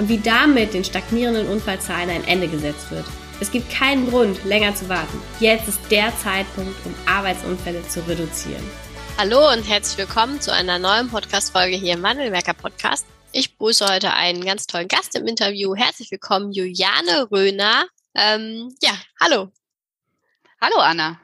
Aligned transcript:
und 0.00 0.08
wie 0.08 0.18
damit 0.18 0.72
den 0.72 0.82
stagnierenden 0.82 1.46
Unfallzahlen 1.46 2.08
ein 2.08 2.24
Ende 2.26 2.48
gesetzt 2.48 2.90
wird. 2.90 3.04
Es 3.38 3.50
gibt 3.50 3.70
keinen 3.70 4.08
Grund, 4.08 4.42
länger 4.44 4.74
zu 4.74 4.88
warten. 4.88 5.20
Jetzt 5.40 5.68
ist 5.68 5.78
der 5.90 6.10
Zeitpunkt, 6.16 6.74
um 6.86 6.94
Arbeitsunfälle 7.04 7.86
zu 7.86 8.00
reduzieren. 8.08 8.62
Hallo 9.18 9.52
und 9.52 9.68
herzlich 9.68 9.98
willkommen 9.98 10.40
zu 10.40 10.54
einer 10.54 10.78
neuen 10.78 11.10
Podcast-Folge 11.10 11.76
hier 11.76 11.92
im 11.94 12.02
Wandelwerker 12.02 12.54
Podcast. 12.54 13.06
Ich 13.32 13.52
begrüße 13.52 13.86
heute 13.86 14.14
einen 14.14 14.42
ganz 14.42 14.66
tollen 14.66 14.88
Gast 14.88 15.14
im 15.16 15.26
Interview. 15.26 15.74
Herzlich 15.76 16.10
willkommen, 16.10 16.50
Juliane 16.50 17.30
Röhner. 17.30 17.84
Ähm, 18.14 18.74
ja, 18.82 18.92
hallo. 19.20 19.50
Hallo, 20.62 20.76
Anna. 20.78 21.20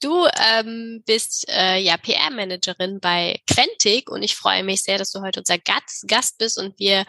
Du 0.00 0.26
ähm, 0.26 1.02
bist 1.06 1.48
äh, 1.48 1.78
ja 1.78 1.96
PR-Managerin 1.96 3.00
bei 3.00 3.40
Quentic 3.46 4.10
und 4.10 4.22
ich 4.22 4.36
freue 4.36 4.62
mich 4.62 4.82
sehr, 4.82 4.98
dass 4.98 5.10
du 5.10 5.22
heute 5.22 5.40
unser 5.40 5.58
Gast, 5.58 6.06
Gast 6.06 6.38
bist 6.38 6.58
und 6.58 6.78
wir 6.78 7.06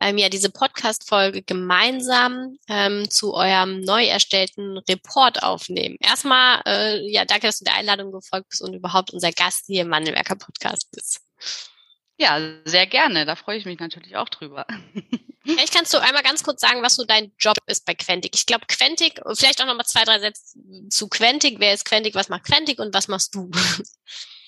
ähm, 0.00 0.16
ja 0.16 0.28
diese 0.28 0.50
Podcast-Folge 0.50 1.42
gemeinsam 1.42 2.58
ähm, 2.68 3.10
zu 3.10 3.34
eurem 3.34 3.80
neu 3.80 4.06
erstellten 4.06 4.78
Report 4.78 5.42
aufnehmen. 5.42 5.96
Erstmal, 6.00 6.62
äh, 6.66 7.10
ja, 7.10 7.24
danke, 7.24 7.48
dass 7.48 7.58
du 7.58 7.64
der 7.64 7.74
Einladung 7.74 8.12
gefolgt 8.12 8.50
bist 8.50 8.62
und 8.62 8.74
überhaupt 8.74 9.12
unser 9.12 9.32
Gast 9.32 9.64
hier 9.66 9.82
im 9.82 9.88
Mandelwerker 9.88 10.36
Podcast 10.36 10.90
bist. 10.92 11.20
Ja, 12.18 12.40
sehr 12.64 12.86
gerne. 12.86 13.26
Da 13.26 13.36
freue 13.36 13.58
ich 13.58 13.66
mich 13.66 13.78
natürlich 13.78 14.16
auch 14.16 14.28
drüber. 14.28 14.66
Vielleicht 15.46 15.74
kannst 15.74 15.94
du 15.94 15.98
einmal 15.98 16.22
ganz 16.22 16.42
kurz 16.42 16.60
sagen, 16.60 16.82
was 16.82 16.96
so 16.96 17.04
dein 17.04 17.32
Job 17.38 17.56
ist 17.66 17.84
bei 17.84 17.94
Quentic. 17.94 18.34
Ich 18.34 18.46
glaube, 18.46 18.66
Quentic, 18.66 19.20
vielleicht 19.34 19.62
auch 19.62 19.66
noch 19.66 19.76
mal 19.76 19.84
zwei, 19.84 20.04
drei 20.04 20.18
Sätze 20.18 20.58
zu 20.90 21.08
Quentic. 21.08 21.60
Wer 21.60 21.72
ist 21.72 21.84
Quentic? 21.84 22.14
Was 22.14 22.28
macht 22.28 22.44
Quentic 22.44 22.78
und 22.78 22.92
was 22.92 23.08
machst 23.08 23.34
du? 23.34 23.50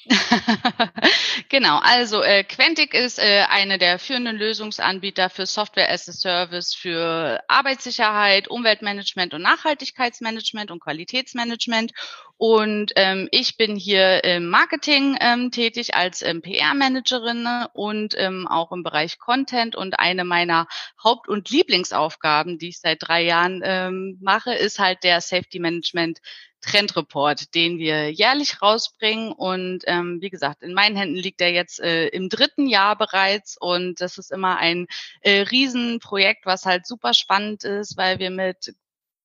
genau, 1.48 1.78
also 1.82 2.22
äh, 2.22 2.44
Quentic 2.44 2.94
ist 2.94 3.18
äh, 3.18 3.44
eine 3.48 3.78
der 3.78 3.98
führenden 3.98 4.36
Lösungsanbieter 4.36 5.28
für 5.28 5.46
Software 5.46 5.90
as 5.90 6.08
a 6.08 6.12
Service 6.12 6.74
für 6.74 7.42
Arbeitssicherheit, 7.48 8.48
Umweltmanagement 8.48 9.34
und 9.34 9.42
Nachhaltigkeitsmanagement 9.42 10.70
und 10.70 10.80
Qualitätsmanagement. 10.80 11.92
Und 12.36 12.92
ähm, 12.96 13.28
ich 13.32 13.56
bin 13.56 13.76
hier 13.76 14.22
im 14.24 14.48
Marketing 14.48 15.16
ähm, 15.20 15.50
tätig 15.50 15.94
als 15.94 16.22
ähm, 16.22 16.40
PR-Managerin 16.40 17.66
und 17.72 18.14
ähm, 18.16 18.46
auch 18.46 18.70
im 18.72 18.82
Bereich 18.82 19.18
Content. 19.18 19.74
Und 19.74 19.98
eine 19.98 20.24
meiner 20.24 20.68
Haupt- 21.02 21.28
und 21.28 21.50
Lieblingsaufgaben, 21.50 22.58
die 22.58 22.68
ich 22.68 22.80
seit 22.80 22.98
drei 23.00 23.22
Jahren 23.22 23.60
ähm, 23.64 24.18
mache, 24.22 24.54
ist 24.54 24.78
halt 24.78 25.02
der 25.02 25.20
Safety 25.20 25.58
Management 25.58 26.20
Trendreport, 26.60 27.54
den 27.54 27.78
wir 27.78 28.10
jährlich 28.10 28.60
rausbringen. 28.62 29.32
Und 29.32 29.84
ähm, 29.86 30.20
wie 30.20 30.30
gesagt, 30.30 30.62
in 30.62 30.74
meinen 30.74 30.96
Händen 30.96 31.16
liegt 31.16 31.40
er 31.40 31.52
jetzt 31.52 31.80
äh, 31.80 32.08
im 32.08 32.28
dritten 32.28 32.66
Jahr 32.66 32.96
bereits. 32.96 33.56
Und 33.58 34.00
das 34.00 34.18
ist 34.18 34.32
immer 34.32 34.58
ein 34.58 34.86
äh, 35.20 35.42
Riesenprojekt, 35.42 36.46
was 36.46 36.64
halt 36.64 36.86
super 36.86 37.14
spannend 37.14 37.64
ist, 37.64 37.96
weil 37.96 38.18
wir 38.18 38.30
mit 38.30 38.74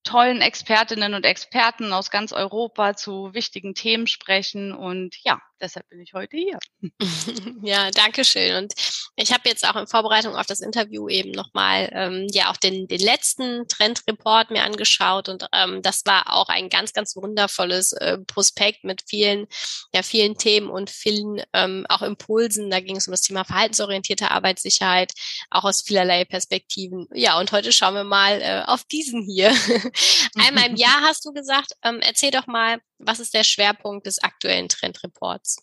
tollen 0.04 0.42
Expertinnen 0.42 1.14
und 1.14 1.24
Experten 1.24 1.92
aus 1.92 2.10
ganz 2.10 2.32
Europa 2.32 2.94
zu 2.94 3.32
wichtigen 3.32 3.74
Themen 3.74 4.06
sprechen. 4.06 4.72
Und 4.72 5.16
ja, 5.22 5.40
deshalb 5.60 5.88
bin 5.88 6.00
ich 6.00 6.12
heute 6.14 6.36
hier. 6.36 6.58
Ja, 7.62 7.90
danke 7.90 8.24
schön. 8.24 8.56
Und 8.56 8.74
ich 9.16 9.32
habe 9.32 9.48
jetzt 9.48 9.66
auch 9.66 9.76
in 9.76 9.86
Vorbereitung 9.86 10.36
auf 10.36 10.46
das 10.46 10.60
Interview 10.60 11.08
eben 11.08 11.30
nochmal 11.30 11.88
ähm, 11.92 12.26
ja 12.30 12.50
auch 12.50 12.56
den, 12.56 12.88
den 12.88 13.00
letzten 13.00 13.66
Trendreport 13.68 14.50
mir 14.50 14.64
angeschaut 14.64 15.28
und 15.28 15.46
ähm, 15.52 15.80
das 15.80 16.04
war 16.04 16.32
auch 16.34 16.48
ein 16.48 16.68
ganz, 16.68 16.92
ganz 16.92 17.16
wundervolles 17.16 17.92
äh, 17.92 18.18
Prospekt 18.18 18.84
mit 18.84 19.02
vielen, 19.06 19.46
ja, 19.94 20.02
vielen 20.02 20.36
Themen 20.36 20.68
und 20.68 20.90
vielen 20.90 21.42
ähm, 21.52 21.86
auch 21.88 22.02
Impulsen. 22.02 22.70
Da 22.70 22.80
ging 22.80 22.96
es 22.96 23.08
um 23.08 23.12
das 23.12 23.22
Thema 23.22 23.44
verhaltensorientierte 23.44 24.30
Arbeitssicherheit, 24.30 25.12
auch 25.50 25.64
aus 25.64 25.82
vielerlei 25.82 26.24
Perspektiven. 26.24 27.08
Ja, 27.14 27.38
und 27.38 27.52
heute 27.52 27.72
schauen 27.72 27.94
wir 27.94 28.04
mal 28.04 28.42
äh, 28.42 28.62
auf 28.66 28.84
diesen 28.84 29.22
hier. 29.22 29.54
Einmal 30.36 30.68
im 30.68 30.76
Jahr 30.84 31.00
hast 31.02 31.24
du 31.24 31.32
gesagt, 31.32 31.72
ähm, 31.82 32.00
erzähl 32.00 32.30
doch 32.30 32.46
mal, 32.46 32.80
was 32.98 33.20
ist 33.20 33.34
der 33.34 33.44
Schwerpunkt 33.44 34.06
des 34.06 34.22
aktuellen 34.22 34.68
Trendreports? 34.68 35.53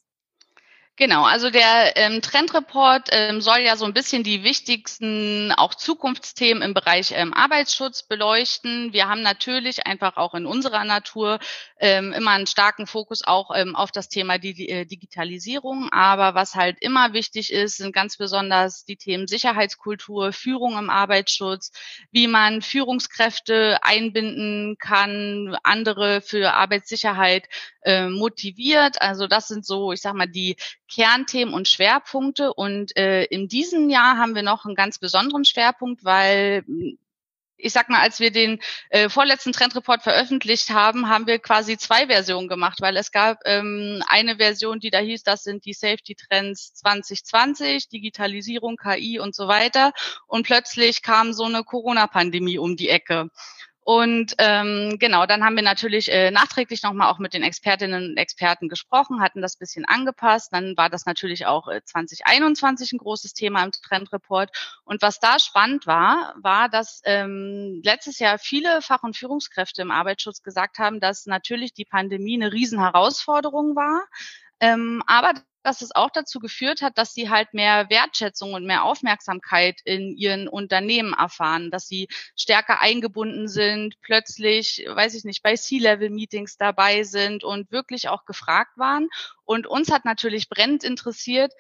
Genau, 1.01 1.23
also 1.23 1.49
der 1.49 1.97
ähm, 1.97 2.21
Trendreport 2.21 3.09
ähm, 3.09 3.41
soll 3.41 3.61
ja 3.61 3.75
so 3.75 3.85
ein 3.85 3.93
bisschen 3.95 4.21
die 4.21 4.43
wichtigsten 4.43 5.51
auch 5.51 5.73
Zukunftsthemen 5.73 6.61
im 6.61 6.75
Bereich 6.75 7.11
ähm, 7.15 7.33
Arbeitsschutz 7.33 8.03
beleuchten. 8.03 8.93
Wir 8.93 9.09
haben 9.09 9.23
natürlich 9.23 9.87
einfach 9.87 10.17
auch 10.17 10.35
in 10.35 10.45
unserer 10.45 10.83
Natur 10.83 11.39
ähm, 11.79 12.13
immer 12.13 12.29
einen 12.29 12.45
starken 12.45 12.85
Fokus 12.85 13.23
auch 13.23 13.49
ähm, 13.55 13.75
auf 13.75 13.91
das 13.91 14.09
Thema 14.09 14.37
die, 14.37 14.69
äh, 14.69 14.85
Digitalisierung. 14.85 15.89
Aber 15.91 16.35
was 16.35 16.53
halt 16.53 16.77
immer 16.81 17.13
wichtig 17.13 17.51
ist, 17.51 17.77
sind 17.77 17.93
ganz 17.93 18.17
besonders 18.17 18.85
die 18.85 18.95
Themen 18.97 19.25
Sicherheitskultur, 19.25 20.33
Führung 20.33 20.77
im 20.77 20.91
Arbeitsschutz, 20.91 21.71
wie 22.11 22.27
man 22.27 22.61
Führungskräfte 22.61 23.79
einbinden 23.81 24.75
kann, 24.77 25.57
andere 25.63 26.21
für 26.21 26.53
Arbeitssicherheit 26.53 27.49
äh, 27.83 28.07
motiviert. 28.07 29.01
Also 29.01 29.25
das 29.25 29.47
sind 29.47 29.65
so, 29.65 29.91
ich 29.91 30.01
sag 30.01 30.13
mal, 30.13 30.27
die 30.27 30.57
Kernthemen 30.91 31.53
und 31.53 31.67
Schwerpunkte. 31.67 32.53
Und 32.53 32.95
äh, 32.97 33.23
in 33.25 33.47
diesem 33.47 33.89
Jahr 33.89 34.17
haben 34.17 34.35
wir 34.35 34.43
noch 34.43 34.65
einen 34.65 34.75
ganz 34.75 34.99
besonderen 34.99 35.45
Schwerpunkt, 35.45 36.03
weil 36.03 36.63
ich 37.63 37.73
sag 37.73 37.89
mal, 37.89 38.01
als 38.01 38.19
wir 38.19 38.31
den 38.31 38.59
äh, 38.89 39.07
vorletzten 39.07 39.51
Trendreport 39.51 40.01
veröffentlicht 40.01 40.71
haben, 40.71 41.09
haben 41.09 41.27
wir 41.27 41.39
quasi 41.39 41.77
zwei 41.77 42.07
Versionen 42.07 42.47
gemacht, 42.47 42.81
weil 42.81 42.97
es 42.97 43.11
gab 43.11 43.39
ähm, 43.45 44.03
eine 44.07 44.37
Version, 44.37 44.79
die 44.79 44.89
da 44.89 44.99
hieß, 44.99 45.23
das 45.23 45.43
sind 45.43 45.65
die 45.65 45.73
Safety 45.73 46.15
Trends 46.15 46.73
2020, 46.73 47.89
Digitalisierung, 47.89 48.77
KI 48.77 49.19
und 49.19 49.35
so 49.35 49.47
weiter. 49.47 49.93
Und 50.27 50.45
plötzlich 50.45 51.01
kam 51.01 51.33
so 51.33 51.45
eine 51.45 51.63
Corona-Pandemie 51.63 52.57
um 52.57 52.75
die 52.75 52.89
Ecke. 52.89 53.29
Und 53.83 54.35
ähm, 54.37 54.97
genau, 54.99 55.25
dann 55.25 55.43
haben 55.43 55.55
wir 55.55 55.63
natürlich 55.63 56.11
äh, 56.11 56.29
nachträglich 56.29 56.83
nochmal 56.83 57.11
auch 57.11 57.17
mit 57.17 57.33
den 57.33 57.41
Expertinnen 57.41 58.11
und 58.11 58.17
Experten 58.17 58.69
gesprochen, 58.69 59.21
hatten 59.21 59.41
das 59.41 59.57
bisschen 59.57 59.85
angepasst. 59.85 60.53
Dann 60.53 60.77
war 60.77 60.89
das 60.89 61.07
natürlich 61.07 61.47
auch 61.47 61.67
äh, 61.67 61.81
2021 61.83 62.91
ein 62.91 62.99
großes 62.99 63.33
Thema 63.33 63.63
im 63.63 63.71
Trendreport. 63.71 64.51
Und 64.83 65.01
was 65.01 65.19
da 65.19 65.39
spannend 65.39 65.87
war, 65.87 66.35
war, 66.37 66.69
dass 66.69 67.01
ähm, 67.05 67.81
letztes 67.83 68.19
Jahr 68.19 68.37
viele 68.37 68.83
Fach- 68.83 69.03
und 69.03 69.17
Führungskräfte 69.17 69.81
im 69.81 69.89
Arbeitsschutz 69.89 70.43
gesagt 70.43 70.77
haben, 70.77 70.99
dass 70.99 71.25
natürlich 71.25 71.73
die 71.73 71.85
Pandemie 71.85 72.35
eine 72.35 72.53
Riesenherausforderung 72.53 73.75
war. 73.75 74.03
Ähm, 74.61 75.03
aber 75.07 75.33
dass 75.63 75.81
es 75.81 75.93
auch 75.93 76.09
dazu 76.09 76.39
geführt 76.39 76.81
hat, 76.81 76.97
dass 76.97 77.13
sie 77.13 77.29
halt 77.29 77.53
mehr 77.53 77.89
Wertschätzung 77.89 78.53
und 78.53 78.65
mehr 78.65 78.83
Aufmerksamkeit 78.83 79.79
in 79.85 80.15
ihren 80.15 80.47
Unternehmen 80.47 81.13
erfahren, 81.13 81.71
dass 81.71 81.87
sie 81.87 82.07
stärker 82.35 82.79
eingebunden 82.79 83.47
sind, 83.47 83.95
plötzlich, 84.01 84.85
weiß 84.87 85.13
ich 85.15 85.23
nicht, 85.23 85.43
bei 85.43 85.55
C-Level-Meetings 85.55 86.57
dabei 86.57 87.03
sind 87.03 87.43
und 87.43 87.71
wirklich 87.71 88.09
auch 88.09 88.25
gefragt 88.25 88.77
waren. 88.77 89.09
Und 89.43 89.67
uns 89.67 89.91
hat 89.91 90.05
natürlich 90.05 90.49
brennend 90.49 90.83
interessiert, 90.83 91.53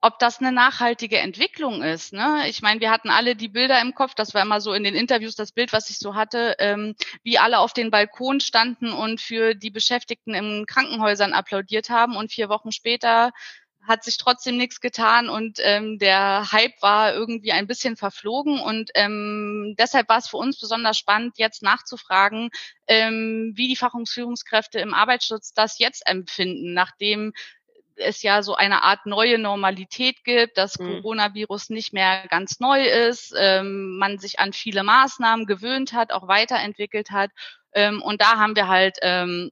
ob 0.00 0.18
das 0.18 0.38
eine 0.38 0.52
nachhaltige 0.52 1.18
Entwicklung 1.18 1.82
ist. 1.82 2.12
Ne? 2.12 2.44
Ich 2.48 2.62
meine, 2.62 2.80
wir 2.80 2.90
hatten 2.90 3.10
alle 3.10 3.34
die 3.34 3.48
Bilder 3.48 3.80
im 3.80 3.94
Kopf, 3.94 4.14
das 4.14 4.32
war 4.32 4.42
immer 4.42 4.60
so 4.60 4.72
in 4.72 4.84
den 4.84 4.94
Interviews 4.94 5.34
das 5.34 5.52
Bild, 5.52 5.72
was 5.72 5.90
ich 5.90 5.98
so 5.98 6.14
hatte, 6.14 6.54
ähm, 6.60 6.94
wie 7.24 7.38
alle 7.38 7.58
auf 7.58 7.72
den 7.72 7.90
Balkon 7.90 8.40
standen 8.40 8.92
und 8.92 9.20
für 9.20 9.54
die 9.54 9.70
Beschäftigten 9.70 10.34
in 10.34 10.66
Krankenhäusern 10.66 11.32
applaudiert 11.32 11.90
haben 11.90 12.16
und 12.16 12.30
vier 12.30 12.48
Wochen 12.48 12.70
später 12.70 13.32
hat 13.88 14.04
sich 14.04 14.18
trotzdem 14.18 14.58
nichts 14.58 14.80
getan 14.80 15.30
und 15.30 15.58
ähm, 15.62 15.98
der 15.98 16.52
Hype 16.52 16.80
war 16.82 17.14
irgendwie 17.14 17.52
ein 17.52 17.66
bisschen 17.66 17.96
verflogen 17.96 18.60
und 18.60 18.90
ähm, 18.94 19.74
deshalb 19.78 20.10
war 20.10 20.18
es 20.18 20.28
für 20.28 20.36
uns 20.36 20.60
besonders 20.60 20.98
spannend, 20.98 21.38
jetzt 21.38 21.62
nachzufragen, 21.62 22.50
ähm, 22.86 23.52
wie 23.56 23.66
die 23.66 23.76
Fachungsführungskräfte 23.76 24.78
im 24.78 24.92
Arbeitsschutz 24.92 25.54
das 25.54 25.78
jetzt 25.78 26.06
empfinden, 26.06 26.74
nachdem 26.74 27.32
es 27.98 28.22
ja 28.22 28.42
so 28.42 28.54
eine 28.54 28.82
Art 28.82 29.06
neue 29.06 29.38
Normalität 29.38 30.24
gibt, 30.24 30.56
dass 30.56 30.78
mhm. 30.78 31.02
Coronavirus 31.02 31.70
nicht 31.70 31.92
mehr 31.92 32.26
ganz 32.28 32.60
neu 32.60 32.82
ist, 32.82 33.34
ähm, 33.36 33.98
man 33.98 34.18
sich 34.18 34.38
an 34.38 34.52
viele 34.52 34.82
Maßnahmen 34.82 35.46
gewöhnt 35.46 35.92
hat, 35.92 36.12
auch 36.12 36.28
weiterentwickelt 36.28 37.10
hat. 37.10 37.30
Ähm, 37.72 38.00
und 38.02 38.20
da 38.20 38.38
haben 38.38 38.56
wir 38.56 38.68
halt 38.68 38.98
ähm, 39.02 39.50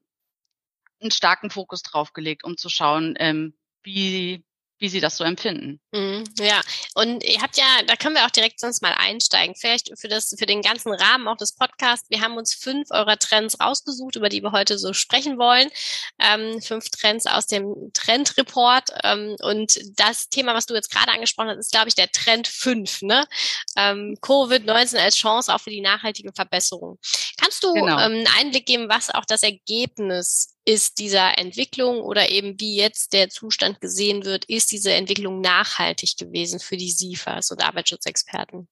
einen 1.01 1.11
starken 1.11 1.51
Fokus 1.51 1.83
drauf 1.83 2.13
gelegt, 2.13 2.45
um 2.45 2.57
zu 2.57 2.69
schauen, 2.69 3.15
ähm, 3.19 3.55
wie 3.83 4.46
wie 4.79 4.89
sie 4.89 5.01
das 5.01 5.17
so 5.17 5.25
empfinden. 5.25 5.81
Mhm, 5.93 6.25
ja, 6.39 6.61
und 6.95 7.25
ihr 7.25 7.41
habt 7.41 7.57
ja, 7.57 7.65
da 7.87 7.97
können 7.97 8.15
wir 8.15 8.27
auch 8.27 8.31
direkt 8.31 8.61
sonst 8.61 8.83
mal 8.83 8.93
einsteigen. 8.93 9.55
Vielleicht 9.57 9.91
für 9.99 10.09
das, 10.09 10.35
für 10.39 10.47
den 10.47 10.61
ganzen 10.61 10.93
Rahmen 10.93 11.29
auch 11.29 11.37
des 11.37 11.55
Podcasts. 11.55 12.11
Wir 12.11 12.21
haben 12.21 12.37
uns 12.37 12.55
fünf 12.55 12.91
eurer 12.91 13.19
Trends 13.19 13.59
rausgesucht, 13.59 14.17
über 14.17 14.29
die 14.29 14.43
wir 14.43 14.53
heute 14.53 14.79
so 14.79 14.93
sprechen 14.93 15.39
wollen. 15.39 15.71
Ähm, 16.19 16.61
fünf 16.61 16.91
Trends 16.91 17.27
aus 17.27 17.47
dem 17.47 17.91
Trendreport. 17.95 18.91
Ähm, 19.03 19.37
und 19.41 19.79
das 19.97 20.29
Thema, 20.29 20.55
was 20.55 20.67
du 20.67 20.75
jetzt 20.75 20.91
gerade 20.91 21.13
angesprochen 21.13 21.49
hast, 21.49 21.59
ist, 21.59 21.73
glaube 21.73 21.89
ich, 21.89 21.95
der 21.95 22.11
Trend 22.11 22.47
fünf. 22.47 23.01
Ne? 23.01 23.27
Ähm, 23.77 24.19
Covid-19 24.21 24.99
als 24.99 25.17
Chance 25.17 25.55
auch 25.55 25.61
für 25.61 25.71
die 25.71 25.81
nachhaltige 25.81 26.33
Verbesserung. 26.35 26.99
Kannst 27.41 27.65
du 27.65 27.73
genau. 27.73 27.99
ähm, 27.99 28.13
einen 28.13 28.29
Einblick 28.39 28.67
geben, 28.67 28.89
was 28.89 29.11
auch 29.11 29.25
das 29.25 29.43
Ergebnis 29.43 30.56
ist 30.67 30.99
dieser 30.99 31.39
Entwicklung 31.39 32.01
oder 32.01 32.29
eben 32.31 32.61
wie 32.61 32.77
jetzt 32.77 33.13
der 33.13 33.31
Zustand 33.31 33.81
gesehen 33.81 34.25
wird, 34.25 34.45
ist 34.47 34.73
diese 34.73 34.93
Entwicklung 34.93 35.41
nachhaltig 35.41 36.17
gewesen 36.19 36.61
für 36.61 36.77
die 36.77 36.91
SIFAs 36.91 37.53
und 37.53 37.63
Arbeitsschutzexperten? 37.65 38.69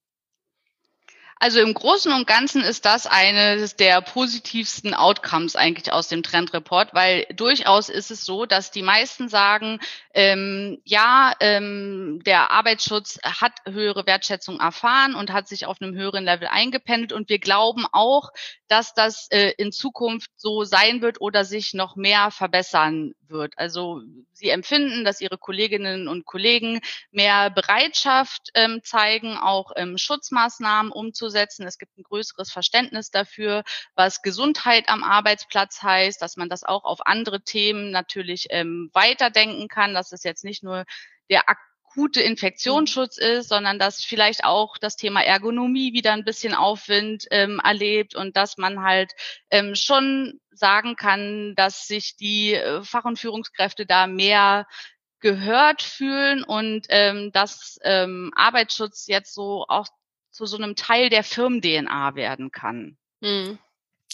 Also 1.40 1.60
im 1.60 1.74
Großen 1.74 2.12
und 2.12 2.26
Ganzen 2.26 2.62
ist 2.62 2.84
das 2.84 3.06
eines 3.06 3.76
der 3.76 4.00
positivsten 4.00 4.94
Outcomes 4.94 5.56
eigentlich 5.56 5.92
aus 5.92 6.08
dem 6.08 6.22
Trendreport, 6.22 6.94
weil 6.94 7.26
durchaus 7.34 7.88
ist 7.88 8.10
es 8.10 8.24
so, 8.24 8.46
dass 8.46 8.70
die 8.70 8.82
meisten 8.82 9.28
sagen, 9.28 9.80
ähm, 10.14 10.80
ja, 10.84 11.32
ähm, 11.40 12.22
der 12.24 12.50
Arbeitsschutz 12.50 13.18
hat 13.22 13.52
höhere 13.66 14.06
Wertschätzung 14.06 14.60
erfahren 14.60 15.14
und 15.14 15.32
hat 15.32 15.48
sich 15.48 15.66
auf 15.66 15.82
einem 15.82 15.94
höheren 15.94 16.24
Level 16.24 16.48
eingependelt 16.48 17.12
und 17.12 17.28
wir 17.28 17.38
glauben 17.38 17.84
auch, 17.92 18.30
dass 18.68 18.94
das 18.94 19.28
äh, 19.30 19.52
in 19.58 19.72
Zukunft 19.72 20.30
so 20.36 20.64
sein 20.64 21.02
wird 21.02 21.20
oder 21.20 21.44
sich 21.44 21.74
noch 21.74 21.96
mehr 21.96 22.30
verbessern 22.30 23.12
wird. 23.34 23.58
Also 23.58 24.00
sie 24.32 24.48
empfinden, 24.48 25.04
dass 25.04 25.20
ihre 25.20 25.36
Kolleginnen 25.36 26.08
und 26.08 26.24
Kollegen 26.24 26.80
mehr 27.10 27.50
Bereitschaft 27.50 28.48
ähm, 28.54 28.80
zeigen, 28.82 29.36
auch 29.36 29.72
ähm, 29.76 29.98
Schutzmaßnahmen 29.98 30.90
umzusetzen. 30.90 31.66
Es 31.66 31.76
gibt 31.76 31.98
ein 31.98 32.04
größeres 32.04 32.50
Verständnis 32.50 33.10
dafür, 33.10 33.64
was 33.94 34.22
Gesundheit 34.22 34.88
am 34.88 35.04
Arbeitsplatz 35.04 35.82
heißt, 35.82 36.22
dass 36.22 36.38
man 36.38 36.48
das 36.48 36.64
auch 36.64 36.84
auf 36.84 37.06
andere 37.06 37.42
Themen 37.42 37.90
natürlich 37.90 38.46
ähm, 38.48 38.88
weiterdenken 38.94 39.68
kann, 39.68 39.92
dass 39.92 40.12
es 40.12 40.22
jetzt 40.22 40.44
nicht 40.44 40.62
nur 40.62 40.86
der 41.28 41.48
akute 41.94 42.20
Infektionsschutz 42.20 43.18
ist, 43.18 43.48
sondern 43.48 43.78
dass 43.78 44.04
vielleicht 44.04 44.44
auch 44.44 44.78
das 44.78 44.96
Thema 44.96 45.22
Ergonomie 45.22 45.92
wieder 45.92 46.12
ein 46.12 46.24
bisschen 46.24 46.54
Aufwind 46.54 47.26
ähm, 47.30 47.60
erlebt 47.62 48.14
und 48.14 48.36
dass 48.36 48.58
man 48.58 48.82
halt 48.82 49.12
ähm, 49.50 49.74
schon 49.74 50.40
sagen 50.50 50.96
kann, 50.96 51.54
dass 51.54 51.86
sich 51.86 52.16
die 52.16 52.54
äh, 52.54 52.82
Fach- 52.82 53.04
und 53.04 53.18
Führungskräfte 53.18 53.86
da 53.86 54.06
mehr 54.06 54.66
gehört 55.20 55.82
fühlen 55.82 56.42
und 56.42 56.86
ähm, 56.90 57.30
dass 57.32 57.78
ähm, 57.82 58.32
Arbeitsschutz 58.34 59.06
jetzt 59.06 59.32
so 59.32 59.64
auch 59.68 59.86
zu 60.30 60.46
so 60.46 60.56
einem 60.56 60.74
Teil 60.74 61.10
der 61.10 61.22
Firmen-DNA 61.22 62.16
werden 62.16 62.50
kann. 62.50 62.98
Hm. 63.22 63.58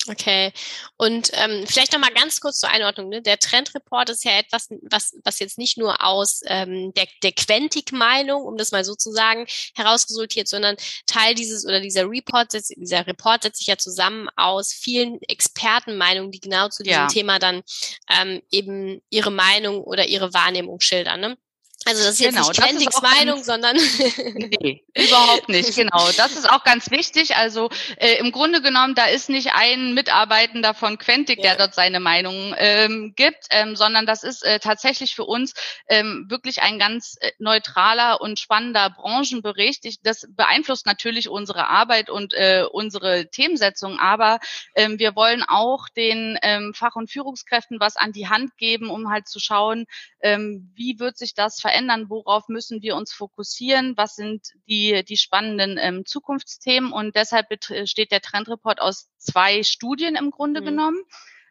Okay. 0.09 0.53
Und 0.97 1.31
ähm, 1.35 1.67
vielleicht 1.67 1.93
noch 1.93 2.01
mal 2.01 2.13
ganz 2.13 2.41
kurz 2.41 2.59
zur 2.59 2.71
Einordnung. 2.71 3.11
Ne? 3.11 3.21
Der 3.21 3.39
Trendreport 3.39 4.09
ist 4.09 4.25
ja 4.25 4.33
etwas, 4.39 4.69
was, 4.91 5.15
was 5.25 5.39
jetzt 5.41 5.59
nicht 5.59 5.77
nur 5.77 6.03
aus 6.03 6.41
ähm, 6.47 6.95
der, 6.95 7.07
der 7.23 7.33
Quentik-Meinung, 7.33 8.43
um 8.43 8.57
das 8.57 8.73
mal 8.73 8.83
so 8.83 8.95
zu 8.95 9.13
sagen, 9.13 9.47
herausresultiert, 9.75 10.49
sondern 10.49 10.77
Teil 11.07 11.35
dieses 11.35 11.67
oder 11.67 11.81
dieser 11.81 12.09
Report, 12.09 12.51
dieser 12.53 13.07
Report 13.07 13.43
setzt 13.43 13.59
sich 13.59 13.67
ja 13.67 13.77
zusammen 13.77 14.29
aus 14.37 14.73
vielen 14.73 15.21
Expertenmeinungen, 15.23 16.31
die 16.31 16.41
genau 16.41 16.69
zu 16.69 16.83
diesem 16.83 17.01
ja. 17.01 17.09
Thema 17.09 17.39
dann 17.39 17.63
ähm, 18.09 18.43
eben 18.51 19.03
ihre 19.11 19.31
Meinung 19.31 19.83
oder 19.85 20.07
ihre 20.07 20.33
Wahrnehmung 20.33 20.81
schildern. 20.81 21.21
Ne? 21.21 21.37
Also 21.87 22.05
das 22.05 22.13
ist 22.13 22.21
jetzt 22.21 22.35
genau, 22.35 22.49
nicht 22.49 22.61
Trendings 22.61 23.01
Meinung, 23.01 23.43
sondern 23.43 23.75
nee, 24.61 24.85
überhaupt 24.95 25.49
nicht. 25.49 25.75
Genau, 25.75 26.11
das 26.15 26.33
ist 26.33 26.49
auch 26.49 26.63
ganz 26.63 26.91
wichtig. 26.91 27.37
Also 27.37 27.71
äh, 27.97 28.19
im 28.19 28.33
Grunde 28.33 28.61
genommen, 28.61 28.95
da 28.95 29.07
ist 29.07 29.31
nicht 29.31 29.53
ein 29.55 29.95
Mitarbeitender 29.95 30.75
von 30.75 30.99
Quentic, 30.99 31.39
ja. 31.39 31.45
der 31.45 31.57
dort 31.57 31.75
seine 31.75 31.99
Meinung 31.99 32.55
ähm, 32.59 33.15
gibt, 33.17 33.47
ähm, 33.51 33.77
sondern 33.77 34.05
das 34.05 34.25
ist 34.25 34.45
äh, 34.45 34.59
tatsächlich 34.61 35.15
für 35.15 35.25
uns 35.25 35.55
ähm, 35.89 36.27
wirklich 36.29 36.61
ein 36.61 36.79
ganz 36.79 37.17
äh, 37.19 37.33
neutraler 37.39 38.21
und 38.21 38.39
spannender 38.39 38.91
Branchenbericht. 38.91 39.87
Ich, 39.87 40.03
das 40.03 40.27
beeinflusst 40.29 40.85
natürlich 40.85 41.31
unsere 41.31 41.69
Arbeit 41.69 42.11
und 42.11 42.35
äh, 42.35 42.67
unsere 42.71 43.31
Themensetzung, 43.31 43.99
aber 43.99 44.39
ähm, 44.75 44.99
wir 44.99 45.17
wollen 45.17 45.43
auch 45.49 45.89
den 45.89 46.39
ähm, 46.43 46.75
Fach- 46.75 46.97
und 46.97 47.11
Führungskräften 47.11 47.81
was 47.81 47.97
an 47.97 48.13
die 48.13 48.29
Hand 48.29 48.59
geben, 48.59 48.91
um 48.91 49.11
halt 49.11 49.29
zu 49.29 49.41
schauen, 49.41 49.87
ähm, 50.21 50.71
wie 50.75 50.99
wird 50.99 51.17
sich 51.17 51.33
das 51.33 51.59
verändern 51.59 51.70
verändern, 51.71 52.07
worauf 52.09 52.49
müssen 52.49 52.83
wir 52.83 52.97
uns 52.97 53.13
fokussieren, 53.13 53.97
was 53.97 54.17
sind 54.17 54.49
die, 54.69 55.05
die 55.05 55.17
spannenden 55.17 55.79
ähm, 55.79 56.05
Zukunftsthemen 56.05 56.93
und 56.93 57.15
deshalb 57.15 57.49
besteht 57.49 58.11
der 58.11 58.21
Trendreport 58.21 58.81
aus 58.81 59.09
zwei 59.19 59.63
Studien 59.63 60.17
im 60.17 60.31
Grunde 60.31 60.61
mhm. 60.61 60.65
genommen. 60.67 61.03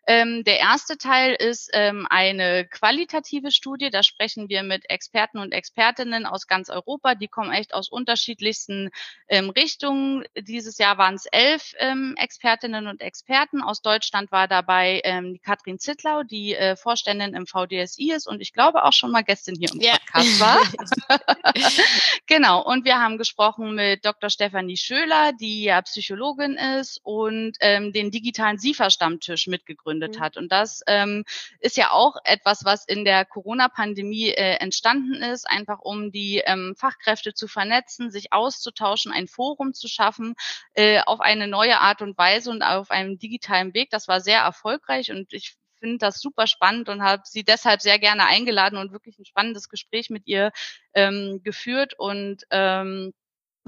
Ähm, 0.09 0.43
der 0.43 0.57
erste 0.57 0.97
Teil 0.97 1.35
ist 1.35 1.69
ähm, 1.71 2.07
eine 2.09 2.65
qualitative 2.65 3.51
Studie. 3.51 3.91
Da 3.91 4.01
sprechen 4.01 4.49
wir 4.49 4.63
mit 4.63 4.89
Experten 4.89 5.37
und 5.37 5.51
Expertinnen 5.51 6.25
aus 6.25 6.47
ganz 6.47 6.71
Europa. 6.71 7.13
Die 7.13 7.27
kommen 7.27 7.51
echt 7.51 7.75
aus 7.75 7.89
unterschiedlichsten 7.89 8.89
ähm, 9.27 9.51
Richtungen. 9.51 10.23
Dieses 10.35 10.79
Jahr 10.79 10.97
waren 10.97 11.13
es 11.13 11.27
elf 11.27 11.75
ähm, 11.77 12.15
Expertinnen 12.17 12.87
und 12.87 13.01
Experten. 13.01 13.61
Aus 13.61 13.83
Deutschland 13.83 14.31
war 14.31 14.47
dabei 14.47 14.99
ähm, 15.03 15.33
die 15.33 15.39
Katrin 15.39 15.77
Zittlau, 15.77 16.23
die 16.23 16.55
äh, 16.55 16.75
Vorständin 16.75 17.35
im 17.35 17.45
VDSI 17.45 18.13
ist 18.13 18.25
und 18.25 18.41
ich 18.41 18.51
glaube 18.51 18.85
auch 18.85 18.93
schon 18.93 19.11
mal 19.11 19.21
gestern 19.23 19.53
hier 19.53 19.69
im 19.71 19.79
Podcast 19.79 20.41
yeah. 20.41 21.19
war. 21.19 21.21
genau. 22.25 22.65
Und 22.65 22.83
wir 22.83 22.99
haben 22.99 23.19
gesprochen 23.19 23.75
mit 23.75 24.03
Dr. 24.03 24.31
Stefanie 24.31 24.77
Schöler, 24.77 25.33
die 25.39 25.65
ja 25.65 25.83
Psychologin 25.83 26.57
ist 26.79 26.99
und 27.03 27.57
ähm, 27.59 27.93
den 27.93 28.09
digitalen 28.09 28.57
SIFA-Stammtisch 28.57 29.45
mitgegründet 29.45 29.98
gegründet 29.99 30.19
mhm. 30.19 30.23
hat. 30.23 30.37
Und 30.37 30.51
das 30.51 30.81
ähm, 30.87 31.23
ist 31.59 31.77
ja 31.77 31.91
auch 31.91 32.15
etwas, 32.23 32.65
was 32.65 32.85
in 32.85 33.05
der 33.05 33.25
Corona-Pandemie 33.25 34.29
äh, 34.29 34.55
entstanden 34.55 35.15
ist, 35.15 35.49
einfach 35.49 35.79
um 35.79 36.11
die 36.11 36.41
ähm, 36.45 36.75
Fachkräfte 36.77 37.33
zu 37.33 37.47
vernetzen, 37.47 38.11
sich 38.11 38.33
auszutauschen, 38.33 39.11
ein 39.11 39.27
Forum 39.27 39.73
zu 39.73 39.87
schaffen 39.87 40.35
äh, 40.73 41.01
auf 41.05 41.19
eine 41.19 41.47
neue 41.47 41.79
Art 41.79 42.01
und 42.01 42.17
Weise 42.17 42.51
und 42.51 42.61
auf 42.61 42.91
einem 42.91 43.19
digitalen 43.19 43.73
Weg. 43.73 43.89
Das 43.89 44.07
war 44.07 44.21
sehr 44.21 44.39
erfolgreich 44.39 45.11
und 45.11 45.33
ich 45.33 45.55
finde 45.79 45.97
das 45.97 46.19
super 46.19 46.45
spannend 46.45 46.89
und 46.89 47.01
habe 47.01 47.23
sie 47.25 47.43
deshalb 47.43 47.81
sehr 47.81 47.99
gerne 47.99 48.25
eingeladen 48.25 48.77
und 48.77 48.91
wirklich 48.91 49.17
ein 49.17 49.25
spannendes 49.25 49.69
Gespräch 49.69 50.09
mit 50.09 50.27
ihr 50.27 50.51
ähm, 50.93 51.39
geführt 51.41 51.93
und 51.97 52.43
ähm, 52.51 53.13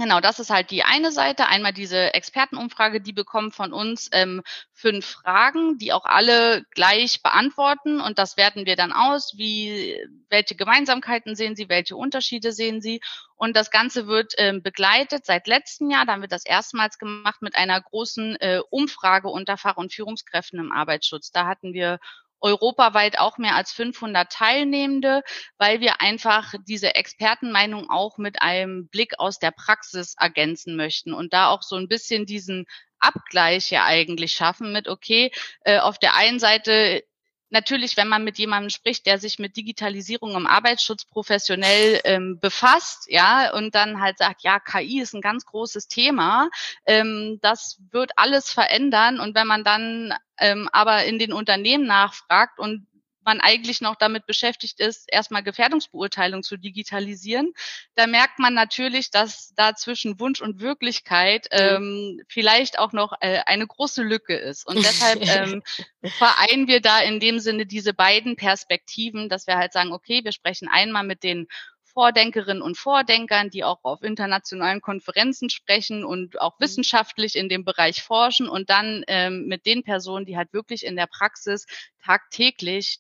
Genau, 0.02 0.20
das 0.20 0.40
ist 0.40 0.50
halt 0.50 0.72
die 0.72 0.82
eine 0.82 1.12
Seite. 1.12 1.46
Einmal 1.46 1.74
diese 1.74 2.16
Expertenumfrage, 2.16 3.02
die 3.02 3.14
bekommen 3.14 3.52
von 3.52 3.72
uns 3.72 4.10
ähm, 4.14 4.42
fünf 4.74 5.06
Fragen, 5.06 5.78
die 5.78 5.94
auch 5.94 6.06
alle 6.06 6.64
gleich 6.72 7.22
beantworten. 7.22 8.02
Und 8.02 8.18
das 8.18 8.36
werten 8.36 8.66
wir 8.66 8.76
dann 8.76 8.94
aus. 8.94 9.34
Wie, 9.38 9.96
welche 10.28 10.56
Gemeinsamkeiten 10.56 11.36
sehen 11.36 11.56
Sie, 11.56 11.70
welche 11.70 11.96
Unterschiede 11.96 12.52
sehen 12.52 12.82
Sie? 12.82 13.00
Und 13.36 13.56
das 13.56 13.70
Ganze 13.70 14.08
wird 14.08 14.34
ähm, 14.40 14.64
begleitet 14.64 15.28
seit 15.28 15.46
letztem 15.46 15.92
Jahr. 15.92 16.08
Da 16.08 16.14
haben 16.14 16.22
wir 16.22 16.28
das 16.28 16.48
erstmals 16.48 16.98
gemacht 16.98 17.44
mit 17.44 17.56
einer 17.56 17.80
großen 17.80 18.38
äh, 18.38 18.62
Umfrage 18.72 19.28
unter 19.28 19.56
Fach- 19.56 19.78
und 19.78 19.94
Führungskräften 19.94 20.58
im 20.58 20.72
Arbeitsschutz. 20.72 21.30
Da 21.30 21.46
hatten 21.46 21.74
wir 21.74 22.00
europaweit 22.42 23.20
auch 23.20 23.38
mehr 23.38 23.56
als 23.56 23.72
500 23.72 24.32
Teilnehmende, 24.32 25.24
weil 25.58 25.80
wir 25.80 26.02
einfach 26.02 26.54
diese 26.68 26.96
Expertenmeinung 26.96 27.90
auch 27.90 28.18
mit 28.18 28.42
einem 28.42 28.88
Blick 28.88 29.20
aus 29.20 29.40
der 29.40 29.52
Praxis 29.52 30.16
ergänzen 30.18 30.76
möchten 30.76 31.14
und 31.14 31.34
da 31.34 31.50
auch 31.50 31.62
so 31.62 31.76
ein 31.76 31.88
bisschen 31.88 32.26
diesen 32.26 32.66
Abgleich 33.00 33.72
ja 33.72 33.86
eigentlich 33.86 34.34
schaffen 34.34 34.72
mit, 34.72 34.88
okay, 34.88 35.32
äh, 35.62 35.80
auf 35.80 35.98
der 35.98 36.16
einen 36.16 36.40
Seite 36.40 37.04
natürlich, 37.52 37.98
wenn 37.98 38.08
man 38.08 38.24
mit 38.24 38.38
jemandem 38.38 38.70
spricht, 38.70 39.06
der 39.06 39.20
sich 39.20 39.40
mit 39.40 39.58
Digitalisierung 39.58 40.36
im 40.36 40.48
Arbeitsschutz 40.48 41.06
professionell 41.06 42.02
ähm, 42.04 42.40
befasst, 42.40 43.06
ja, 43.10 43.54
und 43.54 43.76
dann 43.76 44.02
halt 44.02 44.18
sagt, 44.18 44.44
ja, 44.44 44.60
KI 44.60 45.02
ist 45.02 45.14
ein 45.14 45.22
ganz 45.22 45.46
großes 45.46 45.88
Thema, 45.88 46.50
ähm, 46.86 47.40
das 47.42 47.78
wird 47.92 48.12
alles 48.16 48.52
verändern. 48.52 49.20
Und 49.20 49.36
wenn 49.36 49.48
man 49.48 49.64
dann 49.64 50.14
ähm, 50.38 50.70
aber 50.72 51.06
in 51.06 51.20
den 51.20 51.34
Unternehmen 51.34 51.86
nachfragt 51.86 52.60
und 52.60 52.88
man 53.26 53.40
eigentlich 53.40 53.82
noch 53.82 53.96
damit 53.96 54.26
beschäftigt 54.26 54.80
ist, 54.80 55.06
erstmal 55.12 55.44
Gefährdungsbeurteilung 55.44 56.44
zu 56.44 56.58
digitalisieren, 56.58 57.54
da 57.96 58.08
merkt 58.08 58.40
man 58.40 58.54
natürlich, 58.54 59.12
dass 59.12 59.54
da 59.56 59.76
zwischen 59.76 60.20
Wunsch 60.20 60.42
und 60.42 60.60
Wirklichkeit 60.60 61.48
ähm, 61.52 62.22
vielleicht 62.28 62.80
auch 62.80 62.94
noch 62.94 63.14
äh, 63.22 63.40
eine 63.46 63.68
große 63.68 64.04
Lücke 64.04 64.36
ist. 64.36 64.68
Und 64.68 64.76
deshalb 64.86 65.22
ähm, 65.22 65.64
vereinen 66.04 66.68
wir 66.68 66.82
da 66.82 67.00
in 67.00 67.20
dem 67.20 67.40
Sinne 67.40 67.66
diese 67.66 67.94
beiden 67.94 68.36
Perspektiven, 68.36 69.30
dass 69.30 69.48
wir 69.48 69.58
halt 69.58 69.74
sagen, 69.74 69.92
okay, 69.92 70.24
wir 70.24 70.32
sprechen 70.32 70.68
einmal 70.68 71.04
mit 71.04 71.24
den 71.24 71.48
Vordenkerinnen 71.94 72.62
und 72.62 72.78
Vordenkern, 72.78 73.50
die 73.50 73.64
auch 73.64 73.84
auf 73.84 74.02
internationalen 74.04 74.82
Konferenzen 74.82 75.50
sprechen 75.50 76.04
und 76.04 76.40
auch 76.40 76.60
mhm. 76.60 76.64
wissenschaftlich 76.64 77.36
in 77.36 77.50
dem 77.50 77.66
Bereich 77.66 78.04
forschen 78.04 78.48
und 78.50 78.70
dann 78.70 79.04
ähm, 79.08 79.48
mit 79.48 79.66
den 79.66 79.84
Personen, 79.84 80.26
die 80.26 80.38
halt 80.38 80.54
wirklich 80.54 80.86
in 80.86 80.96
der 80.96 81.08
Praxis 81.08 81.66
tagtäglich 82.04 83.00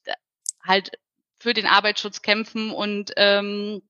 halt 0.64 0.92
für 1.40 1.54
den 1.54 1.66
Arbeitsschutz 1.66 2.22
kämpfen 2.22 2.72
und 2.72 3.12
ähm, 3.18 3.82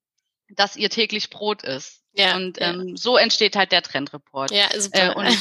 das 0.49 0.75
ihr 0.75 0.89
täglich 0.89 1.29
Brot 1.29 1.63
ist. 1.63 2.01
Ja, 2.13 2.35
und 2.35 2.57
ähm, 2.59 2.89
ja. 2.89 2.95
so 2.97 3.15
entsteht 3.15 3.55
halt 3.55 3.71
der 3.71 3.81
Trendreport. 3.81 4.51
Ja, 4.51 4.67
super. 4.77 5.11
Äh, 5.11 5.15
und 5.15 5.37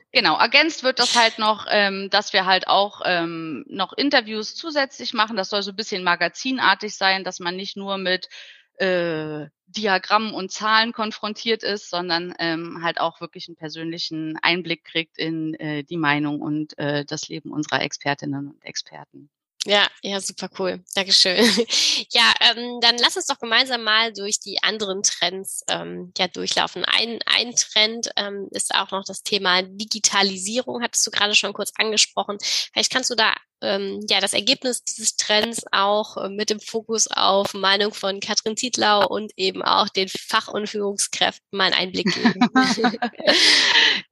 genau, 0.12 0.38
ergänzt 0.38 0.82
wird 0.82 0.98
das 0.98 1.16
halt 1.16 1.38
noch, 1.38 1.66
ähm, 1.70 2.10
dass 2.10 2.34
wir 2.34 2.44
halt 2.44 2.68
auch 2.68 3.00
ähm, 3.06 3.64
noch 3.68 3.94
Interviews 3.94 4.54
zusätzlich 4.54 5.14
machen. 5.14 5.36
Das 5.36 5.48
soll 5.48 5.62
so 5.62 5.70
ein 5.70 5.76
bisschen 5.76 6.04
magazinartig 6.04 6.94
sein, 6.94 7.24
dass 7.24 7.40
man 7.40 7.56
nicht 7.56 7.78
nur 7.78 7.96
mit 7.96 8.28
äh, 8.78 9.48
Diagrammen 9.66 10.34
und 10.34 10.52
Zahlen 10.52 10.92
konfrontiert 10.92 11.62
ist, 11.62 11.90
sondern 11.90 12.34
ähm, 12.38 12.80
halt 12.82 13.00
auch 13.00 13.20
wirklich 13.20 13.48
einen 13.48 13.56
persönlichen 13.56 14.38
Einblick 14.42 14.84
kriegt 14.84 15.18
in 15.18 15.54
äh, 15.54 15.82
die 15.82 15.96
Meinung 15.96 16.40
und 16.40 16.78
äh, 16.78 17.04
das 17.04 17.28
Leben 17.28 17.52
unserer 17.52 17.82
Expertinnen 17.82 18.48
und 18.48 18.64
Experten. 18.64 19.30
Ja, 19.66 19.88
ja, 20.02 20.20
super 20.20 20.50
cool. 20.58 20.84
Dankeschön. 20.94 21.36
ja, 22.10 22.32
ähm, 22.40 22.80
dann 22.82 22.98
lass 22.98 23.16
uns 23.16 23.26
doch 23.26 23.38
gemeinsam 23.38 23.82
mal 23.82 24.12
durch 24.12 24.38
die 24.38 24.62
anderen 24.62 25.02
Trends 25.02 25.64
ähm, 25.68 26.12
ja 26.18 26.28
durchlaufen. 26.28 26.84
Ein, 26.84 27.20
ein 27.24 27.54
Trend 27.56 28.10
ähm, 28.16 28.48
ist 28.50 28.74
auch 28.74 28.90
noch 28.90 29.04
das 29.04 29.22
Thema 29.22 29.62
Digitalisierung, 29.62 30.82
hattest 30.82 31.06
du 31.06 31.10
gerade 31.10 31.34
schon 31.34 31.54
kurz 31.54 31.72
angesprochen. 31.76 32.36
Vielleicht 32.40 32.92
kannst 32.92 33.08
du 33.08 33.14
da 33.14 33.32
ähm, 33.60 34.04
ja 34.08 34.20
das 34.20 34.32
Ergebnis 34.32 34.82
dieses 34.84 35.16
Trends 35.16 35.64
auch 35.72 36.16
äh, 36.16 36.28
mit 36.28 36.50
dem 36.50 36.60
Fokus 36.60 37.08
auf 37.08 37.54
Meinung 37.54 37.92
von 37.92 38.20
Katrin 38.20 38.56
Zietlau 38.56 39.06
und 39.06 39.32
eben 39.36 39.62
auch 39.62 39.88
den 39.88 40.08
Fach- 40.08 40.48
und 40.48 40.68
Führungskräften 40.68 41.44
mal 41.50 41.72
einen 41.72 41.74
Einblick 41.74 42.14
geben. 42.14 42.48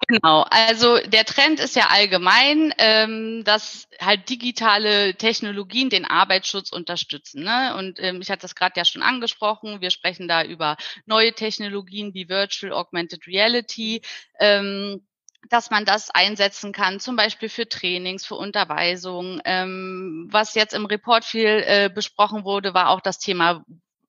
genau, 0.09 0.45
also 0.51 0.99
der 0.99 1.25
Trend 1.25 1.61
ist 1.61 1.77
ja 1.77 1.89
allgemein, 1.89 2.73
ähm, 2.79 3.43
dass 3.45 3.87
halt 4.01 4.29
digitale 4.29 5.15
Technologien 5.15 5.91
den 5.91 6.05
Arbeitsschutz 6.05 6.71
unterstützen. 6.71 7.45
Ne? 7.45 7.75
Und 7.77 8.01
ähm, 8.01 8.21
ich 8.21 8.31
hatte 8.31 8.43
das 8.43 8.55
gerade 8.55 8.75
ja 8.77 8.85
schon 8.85 9.03
angesprochen. 9.03 9.81
Wir 9.81 9.91
sprechen 9.91 10.29
da 10.29 10.45
über 10.45 10.77
neue 11.07 11.33
Technologien 11.33 12.15
wie 12.15 12.29
Virtual 12.29 12.73
Augmented 12.73 13.27
Reality. 13.27 14.03
Ähm, 14.41 15.07
dass 15.49 15.71
man 15.71 15.85
das 15.85 16.11
einsetzen 16.11 16.73
kann, 16.73 17.01
zum 17.01 17.17
Beispiel 17.17 17.49
für 17.49 17.69
Trainings, 17.69 18.25
für 18.25 18.37
Unterweisung. 18.37 19.41
Ähm, 19.45 20.29
was 20.31 20.55
jetzt 20.55 20.75
im 20.75 20.87
Report 20.87 21.25
viel 21.25 21.63
äh, 21.67 21.91
besprochen 21.93 22.45
wurde, 22.45 22.75
war 22.75 22.91
auch 22.91 23.01
das 23.01 23.19
Thema 23.19 23.65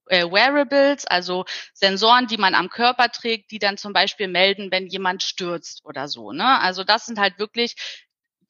äh, 0.08 0.26
Wearables, 0.26 1.06
also 1.06 1.46
Sensoren, 1.74 2.28
die 2.28 2.38
man 2.38 2.56
am 2.56 2.70
Körper 2.70 3.10
trägt, 3.10 3.52
die 3.52 3.60
dann 3.60 3.78
zum 3.78 3.94
Beispiel 3.94 4.28
melden, 4.28 4.72
wenn 4.72 4.88
jemand 4.88 5.24
stürzt 5.24 5.84
oder 5.86 6.08
so. 6.08 6.32
Ne? 6.32 6.60
Also 6.60 6.84
das 6.84 7.06
sind 7.06 7.20
halt 7.20 7.40
wirklich 7.40 7.76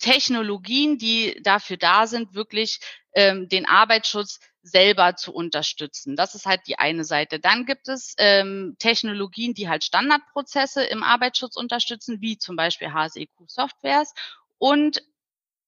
Technologien, 0.04 0.98
die 0.98 1.40
dafür 1.44 1.78
da 1.78 2.08
sind, 2.08 2.34
wirklich 2.34 2.82
ähm, 3.14 3.48
den 3.48 3.66
Arbeitsschutz 3.66 4.42
selber 4.62 5.16
zu 5.16 5.34
unterstützen. 5.34 6.18
Das 6.18 6.36
ist 6.36 6.46
halt 6.46 6.60
die 6.68 6.78
eine 6.78 7.06
Seite. 7.06 7.40
Dann 7.40 7.66
gibt 7.66 7.88
es 7.88 8.14
ähm, 8.18 8.76
Technologien, 8.80 9.54
die 9.54 9.70
halt 9.70 9.86
Standardprozesse 9.86 10.84
im 10.84 11.04
Arbeitsschutz 11.04 11.56
unterstützen, 11.56 12.20
wie 12.20 12.38
zum 12.38 12.58
Beispiel 12.58 12.92
HSEQ-Softwares. 12.92 14.14
Und 14.58 15.02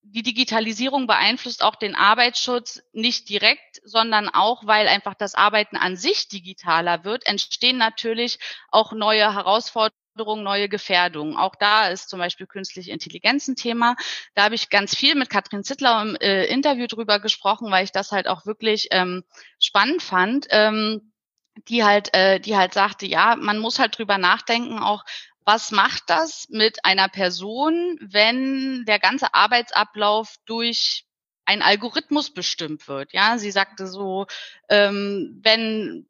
die 0.02 0.22
Digitalisierung 0.22 1.08
beeinflusst 1.08 1.64
auch 1.64 1.76
den 1.76 1.96
Arbeitsschutz 1.96 2.84
nicht 2.92 3.30
direkt, 3.30 3.82
sondern 3.86 4.28
auch, 4.28 4.68
weil 4.68 4.90
einfach 4.90 5.14
das 5.14 5.34
Arbeiten 5.34 5.78
an 5.78 5.96
sich 5.96 6.28
digitaler 6.28 7.06
wird, 7.06 7.26
entstehen 7.26 7.78
natürlich 7.78 8.38
auch 8.70 8.92
neue 8.92 9.34
Herausforderungen 9.34 10.05
neue 10.16 10.70
Gefährdungen. 10.70 11.36
Auch 11.36 11.56
da 11.56 11.88
ist 11.90 12.10
zum 12.10 12.20
Beispiel 12.20 12.48
künstliche 12.48 12.92
Intelligenz 12.92 13.48
ein 13.48 13.56
Thema. 13.56 13.96
Da 14.34 14.44
habe 14.44 14.56
ich 14.56 14.70
ganz 14.70 14.96
viel 14.96 15.16
mit 15.16 15.30
Katrin 15.30 15.64
Zittler 15.64 16.02
im 16.02 16.16
äh, 16.16 16.46
Interview 16.46 16.88
drüber 16.88 17.20
gesprochen, 17.20 17.72
weil 17.72 17.84
ich 17.84 17.92
das 17.92 18.12
halt 18.12 18.28
auch 18.28 18.46
wirklich 18.46 18.88
ähm, 18.92 19.24
spannend 19.60 20.02
fand. 20.02 20.48
Ähm, 20.50 21.12
die 21.70 21.84
halt, 21.84 22.14
äh, 22.14 22.40
die 22.40 22.58
halt 22.58 22.74
sagte, 22.74 23.06
ja, 23.06 23.36
man 23.38 23.60
muss 23.60 23.80
halt 23.80 23.98
drüber 23.98 24.18
nachdenken, 24.18 24.80
auch 24.80 25.06
was 25.46 25.72
macht 25.72 26.04
das 26.08 26.48
mit 26.50 26.84
einer 26.84 27.08
Person, 27.08 27.98
wenn 28.02 28.84
der 28.86 29.00
ganze 29.00 29.34
Arbeitsablauf 29.34 30.36
durch 30.46 31.06
ein 31.46 31.62
Algorithmus 31.62 32.34
bestimmt 32.34 32.88
wird. 32.88 33.14
Ja, 33.14 33.38
sie 33.38 33.52
sagte 33.52 33.88
so, 33.88 34.26
ähm, 34.70 35.40
wenn 35.44 36.08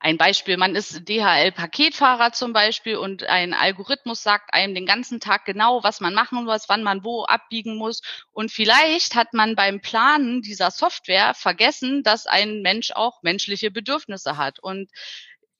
ein 0.00 0.16
Beispiel, 0.16 0.56
man 0.56 0.76
ist 0.76 1.08
DHL-Paketfahrer 1.08 2.32
zum 2.32 2.52
Beispiel 2.52 2.96
und 2.96 3.24
ein 3.24 3.52
Algorithmus 3.52 4.22
sagt 4.22 4.54
einem 4.54 4.74
den 4.74 4.86
ganzen 4.86 5.18
Tag 5.18 5.44
genau, 5.44 5.82
was 5.82 6.00
man 6.00 6.14
machen 6.14 6.44
muss, 6.44 6.68
wann 6.68 6.84
man 6.84 7.02
wo 7.02 7.24
abbiegen 7.24 7.76
muss. 7.76 8.02
Und 8.30 8.52
vielleicht 8.52 9.16
hat 9.16 9.34
man 9.34 9.56
beim 9.56 9.80
Planen 9.80 10.40
dieser 10.40 10.70
Software 10.70 11.34
vergessen, 11.34 12.04
dass 12.04 12.26
ein 12.26 12.62
Mensch 12.62 12.92
auch 12.92 13.22
menschliche 13.22 13.72
Bedürfnisse 13.72 14.36
hat. 14.36 14.60
Und 14.60 14.88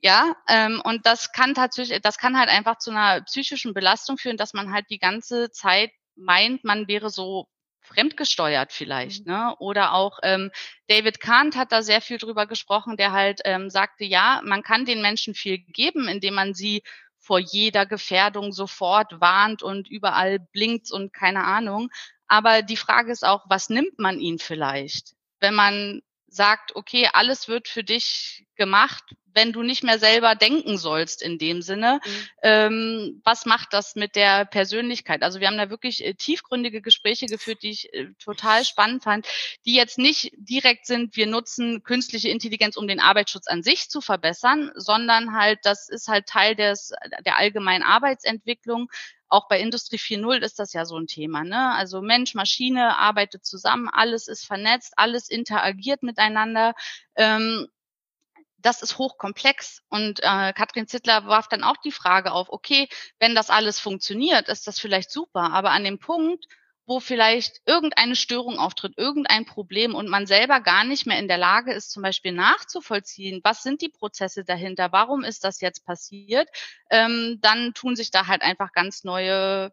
ja, 0.00 0.36
ähm, 0.48 0.80
und 0.84 1.04
das 1.06 1.32
kann 1.32 1.54
tatsächlich, 1.54 2.00
das 2.02 2.18
kann 2.18 2.38
halt 2.38 2.48
einfach 2.48 2.78
zu 2.78 2.92
einer 2.92 3.22
psychischen 3.22 3.74
Belastung 3.74 4.18
führen, 4.18 4.36
dass 4.36 4.54
man 4.54 4.72
halt 4.72 4.86
die 4.90 5.00
ganze 5.00 5.50
Zeit 5.50 5.90
meint, 6.14 6.62
man 6.62 6.86
wäre 6.86 7.10
so 7.10 7.48
fremdgesteuert 7.88 8.72
vielleicht. 8.72 9.26
Mhm. 9.26 9.32
Ne? 9.32 9.56
Oder 9.58 9.94
auch 9.94 10.18
ähm, 10.22 10.50
David 10.88 11.20
Kahnt 11.20 11.56
hat 11.56 11.72
da 11.72 11.82
sehr 11.82 12.00
viel 12.00 12.18
drüber 12.18 12.46
gesprochen, 12.46 12.96
der 12.96 13.12
halt 13.12 13.40
ähm, 13.44 13.70
sagte, 13.70 14.04
ja, 14.04 14.40
man 14.44 14.62
kann 14.62 14.84
den 14.84 15.02
Menschen 15.02 15.34
viel 15.34 15.58
geben, 15.58 16.08
indem 16.08 16.34
man 16.34 16.54
sie 16.54 16.82
vor 17.18 17.38
jeder 17.38 17.84
Gefährdung 17.84 18.52
sofort 18.52 19.20
warnt 19.20 19.62
und 19.62 19.88
überall 19.88 20.38
blinkt 20.38 20.90
und 20.90 21.12
keine 21.12 21.44
Ahnung. 21.44 21.90
Aber 22.26 22.62
die 22.62 22.76
Frage 22.76 23.10
ist 23.10 23.24
auch, 23.24 23.44
was 23.48 23.68
nimmt 23.70 23.98
man 23.98 24.20
ihnen 24.20 24.38
vielleicht? 24.38 25.14
Wenn 25.40 25.54
man 25.54 26.02
sagt, 26.26 26.76
okay, 26.76 27.08
alles 27.12 27.48
wird 27.48 27.68
für 27.68 27.84
dich 27.84 28.46
gemacht, 28.54 29.04
wenn 29.38 29.52
du 29.52 29.62
nicht 29.62 29.84
mehr 29.84 30.00
selber 30.00 30.34
denken 30.34 30.78
sollst 30.78 31.22
in 31.22 31.38
dem 31.38 31.62
Sinne. 31.62 32.00
Mhm. 32.04 32.28
Ähm, 32.42 33.20
was 33.22 33.46
macht 33.46 33.72
das 33.72 33.94
mit 33.94 34.16
der 34.16 34.44
Persönlichkeit? 34.44 35.22
Also 35.22 35.38
wir 35.38 35.46
haben 35.46 35.56
da 35.56 35.70
wirklich 35.70 36.04
äh, 36.04 36.14
tiefgründige 36.14 36.82
Gespräche 36.82 37.26
geführt, 37.26 37.62
die 37.62 37.70
ich 37.70 37.94
äh, 37.94 38.08
total 38.18 38.64
spannend 38.64 39.04
fand, 39.04 39.28
die 39.64 39.74
jetzt 39.74 39.96
nicht 39.96 40.32
direkt 40.36 40.86
sind, 40.86 41.14
wir 41.14 41.28
nutzen 41.28 41.84
künstliche 41.84 42.30
Intelligenz, 42.30 42.76
um 42.76 42.88
den 42.88 42.98
Arbeitsschutz 42.98 43.46
an 43.46 43.62
sich 43.62 43.88
zu 43.88 44.00
verbessern, 44.00 44.72
sondern 44.74 45.36
halt, 45.36 45.60
das 45.62 45.88
ist 45.88 46.08
halt 46.08 46.26
Teil 46.26 46.56
des, 46.56 46.92
der 47.24 47.36
allgemeinen 47.36 47.84
Arbeitsentwicklung. 47.84 48.90
Auch 49.28 49.46
bei 49.46 49.60
Industrie 49.60 49.98
4.0 49.98 50.38
ist 50.38 50.58
das 50.58 50.72
ja 50.72 50.84
so 50.84 50.96
ein 50.98 51.06
Thema. 51.06 51.44
Ne? 51.44 51.74
Also 51.74 52.00
Mensch, 52.00 52.34
Maschine 52.34 52.96
arbeitet 52.96 53.44
zusammen, 53.44 53.88
alles 53.88 54.26
ist 54.26 54.44
vernetzt, 54.46 54.94
alles 54.96 55.28
interagiert 55.28 56.02
miteinander. 56.02 56.74
Ähm, 57.14 57.68
das 58.58 58.82
ist 58.82 58.98
hochkomplex. 58.98 59.82
Und 59.88 60.20
äh, 60.20 60.52
Katrin 60.52 60.86
Zittler 60.86 61.26
warf 61.26 61.48
dann 61.48 61.62
auch 61.62 61.76
die 61.78 61.92
Frage 61.92 62.32
auf, 62.32 62.48
okay, 62.50 62.88
wenn 63.18 63.34
das 63.34 63.50
alles 63.50 63.80
funktioniert, 63.80 64.48
ist 64.48 64.66
das 64.66 64.78
vielleicht 64.78 65.10
super, 65.10 65.52
aber 65.52 65.70
an 65.70 65.84
dem 65.84 65.98
Punkt, 65.98 66.46
wo 66.88 67.00
vielleicht 67.00 67.60
irgendeine 67.66 68.16
Störung 68.16 68.58
auftritt, 68.58 68.94
irgendein 68.96 69.44
Problem 69.44 69.94
und 69.94 70.08
man 70.08 70.26
selber 70.26 70.60
gar 70.60 70.84
nicht 70.84 71.06
mehr 71.06 71.18
in 71.18 71.28
der 71.28 71.36
Lage 71.36 71.72
ist, 71.72 71.90
zum 71.90 72.02
Beispiel 72.02 72.32
nachzuvollziehen, 72.32 73.40
was 73.44 73.62
sind 73.62 73.82
die 73.82 73.90
Prozesse 73.90 74.42
dahinter, 74.42 74.90
warum 74.90 75.22
ist 75.22 75.44
das 75.44 75.60
jetzt 75.60 75.84
passiert, 75.84 76.48
ähm, 76.90 77.38
dann 77.42 77.74
tun 77.74 77.94
sich 77.94 78.10
da 78.10 78.26
halt 78.26 78.40
einfach 78.40 78.72
ganz 78.72 79.04
neue 79.04 79.70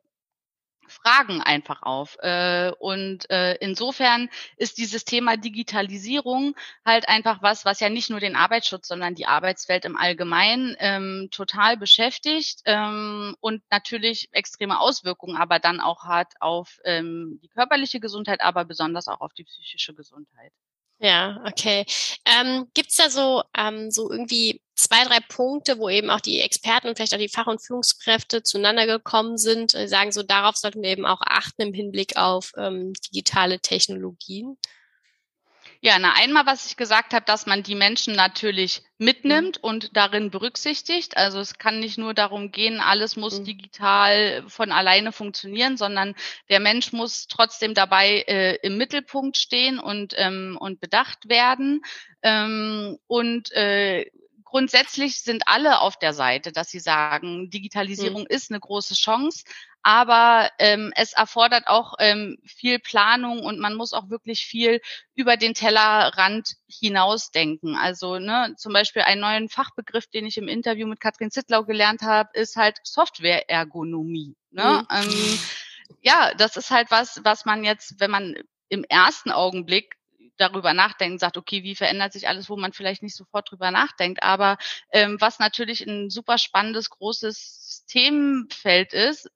Fragen 0.95 1.41
einfach 1.41 1.83
auf. 1.83 2.17
Äh, 2.19 2.71
und 2.79 3.29
äh, 3.29 3.55
insofern 3.55 4.29
ist 4.57 4.77
dieses 4.77 5.05
Thema 5.05 5.37
Digitalisierung 5.37 6.55
halt 6.85 7.07
einfach 7.07 7.41
was, 7.41 7.63
was 7.65 7.79
ja 7.79 7.89
nicht 7.89 8.09
nur 8.09 8.19
den 8.19 8.35
Arbeitsschutz, 8.35 8.87
sondern 8.87 9.15
die 9.15 9.27
Arbeitswelt 9.27 9.85
im 9.85 9.95
Allgemeinen 9.95 10.75
ähm, 10.79 11.29
total 11.31 11.77
beschäftigt 11.77 12.61
ähm, 12.65 13.35
und 13.39 13.63
natürlich 13.69 14.29
extreme 14.33 14.79
Auswirkungen 14.79 15.35
aber 15.37 15.59
dann 15.59 15.79
auch 15.79 16.05
hat 16.05 16.33
auf 16.39 16.79
ähm, 16.83 17.39
die 17.43 17.49
körperliche 17.49 17.99
Gesundheit, 17.99 18.41
aber 18.41 18.65
besonders 18.65 19.07
auch 19.07 19.21
auf 19.21 19.33
die 19.33 19.43
psychische 19.43 19.93
Gesundheit. 19.93 20.51
Ja, 20.99 21.41
okay. 21.45 21.85
Ähm, 22.25 22.67
Gibt 22.73 22.97
da 22.97 23.09
so, 23.09 23.43
ähm, 23.57 23.91
so 23.91 24.09
irgendwie 24.09 24.61
zwei, 24.75 25.03
drei 25.03 25.19
Punkte, 25.27 25.77
wo 25.77 25.89
eben 25.89 26.09
auch 26.09 26.21
die 26.21 26.39
Experten 26.39 26.87
und 26.87 26.95
vielleicht 26.95 27.13
auch 27.13 27.17
die 27.19 27.29
Fach- 27.29 27.47
und 27.47 27.61
Führungskräfte 27.61 28.43
zueinander 28.43 28.85
gekommen 28.87 29.37
sind, 29.37 29.73
äh, 29.73 29.87
sagen 29.87 30.11
so, 30.13 30.23
darauf 30.23 30.55
sollten 30.55 30.81
wir 30.81 30.89
eben 30.89 31.05
auch 31.05 31.21
achten 31.21 31.61
im 31.61 31.73
Hinblick 31.73 32.15
auf 32.17 32.53
ähm, 32.57 32.93
digitale 33.11 33.59
Technologien? 33.59 34.57
Ja, 35.85 35.99
na 35.99 36.13
einmal, 36.13 36.47
was 36.47 36.65
ich 36.65 36.77
gesagt 36.77 37.13
habe, 37.13 37.27
dass 37.27 37.45
man 37.45 37.61
die 37.61 37.75
Menschen 37.75 38.15
natürlich 38.15 38.81
mitnimmt 38.97 39.57
mhm. 39.57 39.69
und 39.69 39.95
darin 39.95 40.31
berücksichtigt. 40.31 41.15
Also 41.15 41.39
es 41.39 41.59
kann 41.59 41.79
nicht 41.79 41.99
nur 41.99 42.15
darum 42.15 42.51
gehen, 42.51 42.79
alles 42.79 43.15
muss 43.15 43.41
mhm. 43.41 43.43
digital 43.43 44.43
von 44.47 44.71
alleine 44.71 45.11
funktionieren, 45.11 45.77
sondern 45.77 46.15
der 46.49 46.59
Mensch 46.59 46.91
muss 46.91 47.27
trotzdem 47.27 47.75
dabei 47.75 48.23
äh, 48.27 48.55
im 48.63 48.79
Mittelpunkt 48.79 49.37
stehen 49.37 49.77
und, 49.77 50.15
ähm, 50.17 50.57
und 50.59 50.79
bedacht 50.81 51.29
werden. 51.29 51.83
Ähm, 52.23 52.97
und 53.05 53.51
äh, 53.51 54.09
grundsätzlich 54.43 55.21
sind 55.21 55.43
alle 55.47 55.81
auf 55.81 55.99
der 55.99 56.13
Seite, 56.13 56.51
dass 56.51 56.71
sie 56.71 56.79
sagen, 56.79 57.51
Digitalisierung 57.51 58.21
mhm. 58.21 58.27
ist 58.27 58.49
eine 58.49 58.59
große 58.59 58.95
Chance, 58.95 59.43
aber 59.85 60.49
ähm, 60.57 60.91
es 60.95 61.13
erfordert 61.13 61.67
auch 61.67 61.93
ähm, 61.99 62.39
viel 62.43 62.79
Planung 62.79 63.43
und 63.43 63.59
man 63.59 63.75
muss 63.75 63.93
auch 63.93 64.09
wirklich 64.09 64.43
viel 64.43 64.81
über 65.13 65.37
den 65.37 65.53
Tellerrand 65.53 66.55
hinausdenken. 66.67 67.75
Also 67.75 68.17
ne, 68.17 68.55
zum 68.57 68.73
Beispiel 68.73 69.03
einen 69.03 69.21
neuen 69.21 69.47
Fachbegriff, 69.47 70.07
den 70.07 70.25
ich 70.25 70.39
im 70.39 70.47
Interview 70.47 70.87
mit 70.87 70.99
Katrin 70.99 71.29
Zittlau 71.29 71.65
gelernt 71.65 72.01
habe, 72.01 72.31
ist 72.33 72.55
halt 72.55 72.79
Software-Ergonomie. 72.83 74.35
Ne? 74.49 74.87
Mhm. 74.89 74.97
Ähm, 74.97 75.39
ja, 76.01 76.33
das 76.33 76.57
ist 76.57 76.71
halt 76.71 76.89
was, 76.89 77.21
was 77.23 77.45
man 77.45 77.63
jetzt, 77.63 77.99
wenn 77.99 78.09
man 78.09 78.35
im 78.69 78.85
ersten 78.85 79.29
Augenblick 79.29 79.97
darüber 80.37 80.73
nachdenkt, 80.73 81.19
sagt, 81.19 81.37
okay, 81.37 81.61
wie 81.61 81.75
verändert 81.75 82.11
sich 82.11 82.27
alles, 82.27 82.49
wo 82.49 82.57
man 82.57 82.73
vielleicht 82.73 83.03
nicht 83.03 83.15
sofort 83.15 83.51
drüber 83.51 83.69
nachdenkt, 83.69 84.23
aber 84.23 84.57
ähm, 84.91 85.17
was 85.19 85.37
natürlich 85.37 85.85
ein 85.85 86.09
super 86.09 86.39
spannendes, 86.39 86.89
großes 86.89 87.85
Themenfeld 87.87 88.93
ist, 88.93 89.29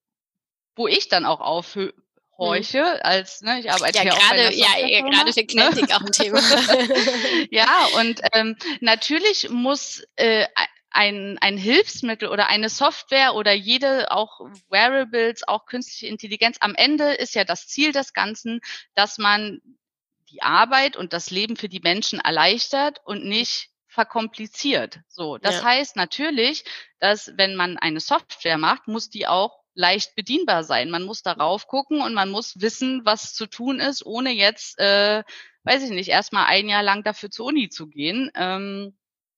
wo 0.79 0.87
ich 0.87 1.09
dann 1.09 1.25
auch 1.25 1.41
aufhorche, 1.41 2.79
mhm. 2.79 2.99
als 3.01 3.41
ne, 3.41 3.59
ich 3.59 3.69
arbeite 3.69 3.97
ja, 3.97 4.15
gerade, 4.15 4.55
ja, 4.55 4.77
ja, 4.77 5.01
gerade 5.01 5.33
für 5.33 5.41
ne? 5.41 5.95
auch 5.95 6.01
ein 6.01 6.11
Thema. 6.13 6.39
ja, 7.51 7.87
und 7.99 8.21
ähm, 8.31 8.55
natürlich 8.79 9.49
muss 9.49 10.01
äh, 10.15 10.47
ein, 10.89 11.37
ein 11.41 11.57
Hilfsmittel 11.57 12.29
oder 12.29 12.47
eine 12.47 12.69
Software 12.69 13.35
oder 13.35 13.51
jede 13.51 14.09
auch 14.11 14.39
Wearables, 14.69 15.45
auch 15.45 15.65
künstliche 15.65 16.07
Intelligenz. 16.07 16.57
Am 16.61 16.75
Ende 16.75 17.11
ist 17.13 17.35
ja 17.35 17.43
das 17.43 17.67
Ziel 17.67 17.91
des 17.91 18.13
Ganzen, 18.13 18.61
dass 18.95 19.17
man 19.17 19.61
die 20.31 20.41
Arbeit 20.41 20.95
und 20.95 21.11
das 21.11 21.29
Leben 21.29 21.57
für 21.57 21.69
die 21.69 21.81
Menschen 21.81 22.21
erleichtert 22.21 23.01
und 23.03 23.25
nicht 23.25 23.69
verkompliziert. 23.87 24.99
So, 25.09 25.37
das 25.37 25.55
ja. 25.55 25.63
heißt 25.63 25.97
natürlich, 25.97 26.63
dass 26.99 27.33
wenn 27.35 27.55
man 27.55 27.77
eine 27.77 27.99
Software 27.99 28.57
macht, 28.57 28.87
muss 28.87 29.09
die 29.09 29.27
auch 29.27 29.59
leicht 29.79 30.13
bedienbar 30.15 30.65
sein. 30.65 30.89
Man 30.89 31.03
muss 31.03 31.23
darauf 31.23 31.67
gucken 31.67 32.01
und 32.01 32.13
man 32.13 32.29
muss 32.29 32.59
wissen, 32.59 33.05
was 33.05 33.33
zu 33.33 33.47
tun 33.47 33.79
ist, 33.79 34.05
ohne 34.05 34.31
jetzt, 34.31 34.77
äh, 34.77 35.23
weiß 35.63 35.83
ich 35.83 35.91
nicht, 35.91 36.09
erstmal 36.09 36.47
ein 36.47 36.67
Jahr 36.67 36.83
lang 36.83 37.03
dafür 37.03 37.31
zur 37.31 37.45
Uni 37.45 37.69
zu 37.69 37.87
gehen. 37.87 38.29
Ähm, 38.35 38.97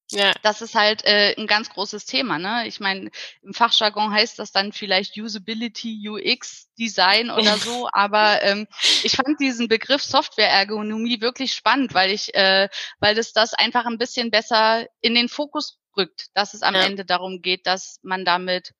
ja. 0.09 0.33
Das 0.41 0.63
ist 0.63 0.73
halt 0.73 1.05
äh, 1.05 1.35
ein 1.37 1.45
ganz 1.45 1.69
großes 1.69 2.05
Thema. 2.05 2.39
Ne? 2.39 2.67
Ich 2.67 2.79
meine, 2.79 3.11
im 3.43 3.53
Fachjargon 3.53 4.11
heißt 4.11 4.39
das 4.39 4.51
dann 4.51 4.71
vielleicht 4.71 5.15
Usability, 5.15 6.09
UX, 6.09 6.73
Design 6.73 7.29
oder 7.37 7.57
so, 7.57 7.87
aber 7.93 8.41
ähm, 8.41 8.65
ich 9.03 9.15
fand 9.15 9.39
diesen 9.39 9.67
Begriff 9.67 10.01
Software-Ergonomie 10.01 11.21
wirklich 11.21 11.53
spannend, 11.53 11.93
weil 11.93 12.09
ich, 12.09 12.33
äh, 12.33 12.67
weil 12.99 13.15
es 13.19 13.31
das 13.31 13.53
einfach 13.53 13.85
ein 13.85 13.99
bisschen 13.99 14.31
besser 14.31 14.87
in 15.01 15.13
den 15.13 15.29
Fokus 15.29 15.77
rückt, 15.95 16.29
dass 16.33 16.55
es 16.55 16.63
am 16.63 16.73
ja. 16.73 16.81
Ende 16.81 17.05
darum 17.05 17.43
geht, 17.43 17.67
dass 17.67 17.99
man 18.01 18.25
damit 18.25 18.73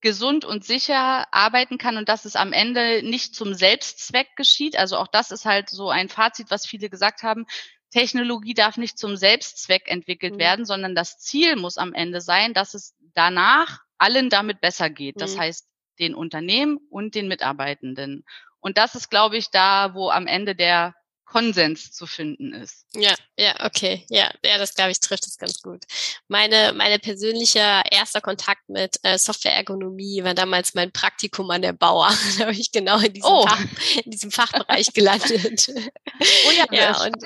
gesund 0.00 0.44
und 0.44 0.64
sicher 0.64 1.26
arbeiten 1.32 1.78
kann 1.78 1.96
und 1.96 2.08
dass 2.08 2.24
es 2.24 2.36
am 2.36 2.52
Ende 2.52 3.02
nicht 3.02 3.34
zum 3.34 3.54
Selbstzweck 3.54 4.28
geschieht. 4.36 4.76
Also 4.76 4.96
auch 4.96 5.08
das 5.08 5.30
ist 5.30 5.44
halt 5.44 5.68
so 5.68 5.90
ein 5.90 6.08
Fazit, 6.08 6.50
was 6.50 6.66
viele 6.66 6.88
gesagt 6.88 7.22
haben. 7.22 7.46
Technologie 7.90 8.54
darf 8.54 8.76
nicht 8.76 8.98
zum 8.98 9.16
Selbstzweck 9.16 9.90
entwickelt 9.90 10.34
mhm. 10.34 10.38
werden, 10.38 10.64
sondern 10.64 10.94
das 10.94 11.18
Ziel 11.18 11.56
muss 11.56 11.76
am 11.76 11.92
Ende 11.92 12.20
sein, 12.20 12.54
dass 12.54 12.74
es 12.74 12.94
danach 13.14 13.80
allen 13.98 14.30
damit 14.30 14.60
besser 14.60 14.90
geht. 14.90 15.20
Das 15.20 15.36
mhm. 15.36 15.40
heißt, 15.40 15.66
den 15.98 16.14
Unternehmen 16.14 16.78
und 16.88 17.14
den 17.14 17.28
Mitarbeitenden. 17.28 18.24
Und 18.60 18.78
das 18.78 18.94
ist, 18.94 19.10
glaube 19.10 19.36
ich, 19.36 19.50
da, 19.50 19.94
wo 19.94 20.10
am 20.10 20.26
Ende 20.26 20.54
der 20.54 20.94
Konsens 21.30 21.92
zu 21.92 22.06
finden 22.06 22.52
ist. 22.52 22.86
Ja, 22.92 23.14
ja, 23.38 23.54
okay. 23.64 24.04
Ja, 24.10 24.32
ja, 24.44 24.58
das 24.58 24.74
glaube 24.74 24.90
ich 24.90 24.98
trifft 24.98 25.28
es 25.28 25.38
ganz 25.38 25.62
gut. 25.62 25.84
Meine, 26.26 26.72
meine 26.72 26.98
persönliche 26.98 27.82
erster 27.88 28.20
Kontakt 28.20 28.68
mit 28.68 28.98
äh, 29.04 29.16
Software-Ergonomie 29.16 30.24
war 30.24 30.34
damals 30.34 30.74
mein 30.74 30.90
Praktikum 30.90 31.48
an 31.50 31.62
der 31.62 31.72
Bauer. 31.72 32.08
da 32.38 32.46
habe 32.46 32.52
ich 32.52 32.72
genau 32.72 32.98
in 32.98 33.12
diesem, 33.12 33.30
oh. 33.30 33.46
Fach, 33.46 33.60
in 34.04 34.10
diesem 34.10 34.32
Fachbereich 34.32 34.88
gelandet. 34.92 35.68
oh 35.68 36.50
ja, 36.50 36.66
ja, 36.72 37.00
und, 37.04 37.16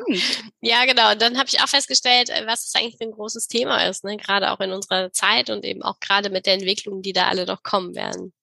ja, 0.60 0.84
genau. 0.84 1.12
Und 1.12 1.22
dann 1.22 1.38
habe 1.38 1.48
ich 1.48 1.62
auch 1.62 1.68
festgestellt, 1.68 2.28
äh, 2.28 2.46
was 2.46 2.70
das 2.70 2.74
eigentlich 2.80 2.98
für 2.98 3.04
ein 3.04 3.12
großes 3.12 3.48
Thema 3.48 3.88
ist, 3.88 4.04
ne? 4.04 4.18
gerade 4.18 4.50
auch 4.50 4.60
in 4.60 4.72
unserer 4.72 5.12
Zeit 5.12 5.48
und 5.48 5.64
eben 5.64 5.82
auch 5.82 5.98
gerade 6.00 6.28
mit 6.28 6.44
der 6.44 6.54
Entwicklung, 6.54 7.00
die 7.00 7.14
da 7.14 7.28
alle 7.28 7.46
noch 7.46 7.62
kommen 7.62 7.94
werden. 7.94 8.34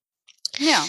Ja. 0.58 0.84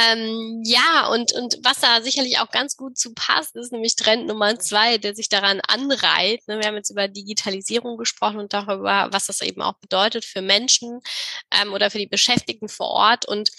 Ähm, 0.00 0.62
ja, 0.64 1.08
und, 1.08 1.32
und 1.32 1.58
was 1.64 1.80
da 1.80 2.00
sicherlich 2.00 2.38
auch 2.38 2.50
ganz 2.52 2.76
gut 2.76 2.96
zu 2.96 3.14
passt, 3.14 3.56
ist 3.56 3.72
nämlich 3.72 3.96
Trend 3.96 4.26
Nummer 4.26 4.56
zwei, 4.60 4.96
der 4.96 5.16
sich 5.16 5.28
daran 5.28 5.60
anreiht. 5.66 6.46
Ne? 6.46 6.60
Wir 6.60 6.68
haben 6.68 6.76
jetzt 6.76 6.90
über 6.90 7.08
Digitalisierung 7.08 7.96
gesprochen 7.96 8.38
und 8.38 8.52
darüber, 8.52 9.08
was 9.10 9.26
das 9.26 9.40
eben 9.40 9.60
auch 9.60 9.74
bedeutet 9.74 10.24
für 10.24 10.40
Menschen 10.40 11.00
ähm, 11.50 11.72
oder 11.72 11.90
für 11.90 11.98
die 11.98 12.06
Beschäftigten 12.06 12.68
vor 12.68 12.90
Ort. 12.90 13.26
Und 13.26 13.50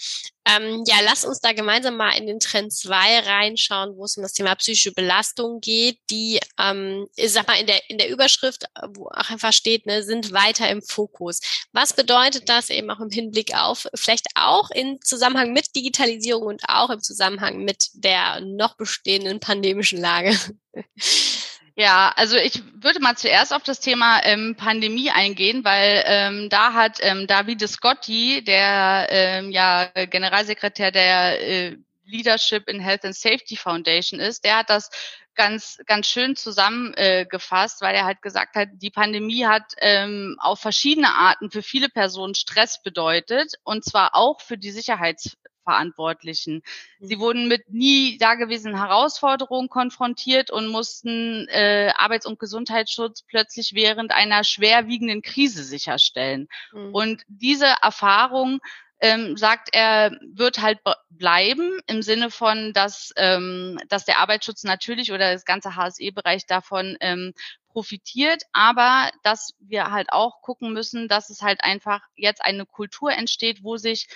ähm, 0.46 0.84
ja, 0.86 0.96
lass 1.04 1.24
uns 1.24 1.40
da 1.40 1.52
gemeinsam 1.52 1.96
mal 1.96 2.12
in 2.12 2.26
den 2.26 2.40
Trend 2.40 2.72
2 2.72 3.20
reinschauen, 3.20 3.96
wo 3.96 4.04
es 4.04 4.16
um 4.16 4.22
das 4.22 4.32
Thema 4.32 4.54
psychische 4.54 4.92
Belastung 4.92 5.60
geht, 5.60 5.98
die, 6.08 6.40
ähm, 6.58 7.06
ich 7.16 7.32
sag 7.32 7.46
mal, 7.46 7.60
in 7.60 7.66
der, 7.66 7.90
in 7.90 7.98
der 7.98 8.08
Überschrift, 8.08 8.64
äh, 8.74 8.86
wo 8.94 9.08
auch 9.08 9.30
einfach 9.30 9.52
steht, 9.52 9.86
ne, 9.86 10.02
sind 10.02 10.32
weiter 10.32 10.68
im 10.70 10.82
Fokus. 10.82 11.40
Was 11.72 11.92
bedeutet 11.92 12.48
das 12.48 12.70
eben 12.70 12.90
auch 12.90 13.00
im 13.00 13.10
Hinblick 13.10 13.54
auf, 13.54 13.86
vielleicht 13.94 14.28
auch 14.34 14.70
im 14.70 15.00
Zusammenhang 15.02 15.52
mit 15.52 15.76
Digitalisierung 15.76 16.46
und 16.46 16.62
auch 16.68 16.90
im 16.90 17.00
Zusammenhang 17.00 17.64
mit 17.64 17.88
der 17.94 18.40
noch 18.40 18.76
bestehenden 18.76 19.40
pandemischen 19.40 20.00
Lage? 20.00 20.38
Ja, 21.76 22.12
also 22.16 22.36
ich 22.36 22.62
würde 22.74 23.00
mal 23.00 23.16
zuerst 23.16 23.52
auf 23.54 23.62
das 23.62 23.80
Thema 23.80 24.20
ähm, 24.24 24.56
Pandemie 24.56 25.10
eingehen, 25.10 25.64
weil 25.64 26.02
ähm, 26.06 26.48
da 26.50 26.74
hat 26.74 26.98
ähm, 27.00 27.26
Davide 27.26 27.68
Scotti, 27.68 28.42
der 28.44 29.06
ähm, 29.10 29.50
ja 29.50 29.86
Generalsekretär 29.86 30.90
der 30.90 31.40
äh, 31.40 31.76
Leadership 32.04 32.68
in 32.68 32.80
Health 32.80 33.04
and 33.04 33.14
Safety 33.14 33.56
Foundation 33.56 34.20
ist, 34.20 34.44
der 34.44 34.58
hat 34.58 34.70
das 34.70 34.90
ganz 35.34 35.78
ganz 35.86 36.08
schön 36.08 36.36
zusammengefasst, 36.36 37.80
äh, 37.80 37.84
weil 37.84 37.94
er 37.94 38.04
halt 38.04 38.20
gesagt 38.20 38.56
hat, 38.56 38.68
die 38.72 38.90
Pandemie 38.90 39.46
hat 39.46 39.72
ähm, 39.78 40.36
auf 40.40 40.60
verschiedene 40.60 41.14
Arten 41.14 41.50
für 41.50 41.62
viele 41.62 41.88
Personen 41.88 42.34
Stress 42.34 42.82
bedeutet 42.82 43.54
und 43.62 43.84
zwar 43.84 44.14
auch 44.14 44.40
für 44.40 44.58
die 44.58 44.72
Sicherheits 44.72 45.36
Verantwortlichen. 45.70 46.62
Sie 46.98 47.16
mhm. 47.16 47.20
wurden 47.20 47.48
mit 47.48 47.70
nie 47.70 48.18
dagewesenen 48.18 48.76
Herausforderungen 48.76 49.68
konfrontiert 49.68 50.50
und 50.50 50.66
mussten 50.66 51.46
äh, 51.48 51.92
Arbeits- 51.96 52.26
und 52.26 52.40
Gesundheitsschutz 52.40 53.22
plötzlich 53.22 53.72
während 53.74 54.10
einer 54.10 54.42
schwerwiegenden 54.42 55.22
Krise 55.22 55.62
sicherstellen. 55.62 56.48
Mhm. 56.72 56.92
Und 56.92 57.22
diese 57.28 57.68
Erfahrung 57.82 58.58
ähm, 59.00 59.36
sagt 59.36 59.70
er, 59.72 60.10
wird 60.34 60.60
halt 60.60 60.80
bleiben 61.08 61.78
im 61.86 62.02
Sinne 62.02 62.30
von, 62.30 62.72
dass, 62.74 63.12
ähm, 63.16 63.78
dass 63.88 64.04
der 64.04 64.18
Arbeitsschutz 64.18 64.64
natürlich 64.64 65.12
oder 65.12 65.32
das 65.32 65.44
ganze 65.44 65.74
HSE-Bereich 65.74 66.46
davon 66.46 66.98
ähm, 67.00 67.32
profitiert, 67.68 68.42
aber 68.52 69.10
dass 69.22 69.54
wir 69.60 69.90
halt 69.90 70.12
auch 70.12 70.42
gucken 70.42 70.72
müssen, 70.72 71.08
dass 71.08 71.30
es 71.30 71.40
halt 71.40 71.62
einfach 71.62 72.00
jetzt 72.14 72.44
eine 72.44 72.66
Kultur 72.66 73.12
entsteht, 73.12 73.62
wo 73.62 73.76
sich 73.76 74.08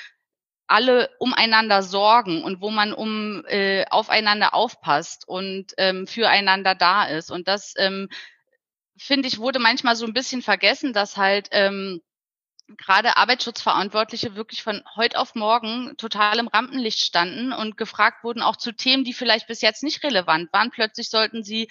alle 0.67 1.11
umeinander 1.19 1.83
sorgen 1.83 2.43
und 2.43 2.61
wo 2.61 2.71
man 2.71 2.93
um 2.93 3.45
äh, 3.47 3.85
aufeinander 3.91 4.55
aufpasst 4.55 5.29
und 5.29 5.75
ähm, 5.77 6.07
füreinander 6.07 6.75
da 6.75 7.05
ist. 7.05 7.31
Und 7.31 7.49
das 7.49 7.75
ähm, 7.77 8.09
finde 8.97 9.29
ich 9.29 9.39
wurde 9.39 9.59
manchmal 9.59 9.97
so 9.97 10.07
ein 10.07 10.15
bisschen 10.15 10.43
vergessen, 10.43 10.93
dass 10.93 11.17
halt 11.17 11.49
ähm, 11.51 12.01
gerade 12.79 13.17
Arbeitsschutzverantwortliche 13.17 14.37
wirklich 14.37 14.63
von 14.63 14.83
heute 14.97 15.19
auf 15.19 15.35
morgen 15.35 15.95
total 15.99 16.39
im 16.39 16.49
Rampenlicht 16.49 17.01
standen 17.01 17.53
und 17.53 17.77
gefragt 17.77 18.25
wurden 18.25 18.43
auch 18.43 18.57
zu 18.57 18.73
Themen, 18.73 19.05
die 19.05 19.13
vielleicht 19.13 19.47
bis 19.47 19.61
jetzt 19.61 19.83
nicht 19.83 20.03
relevant 20.03 20.53
waren. 20.53 20.71
Plötzlich 20.71 21.11
sollten 21.11 21.45
sie 21.45 21.69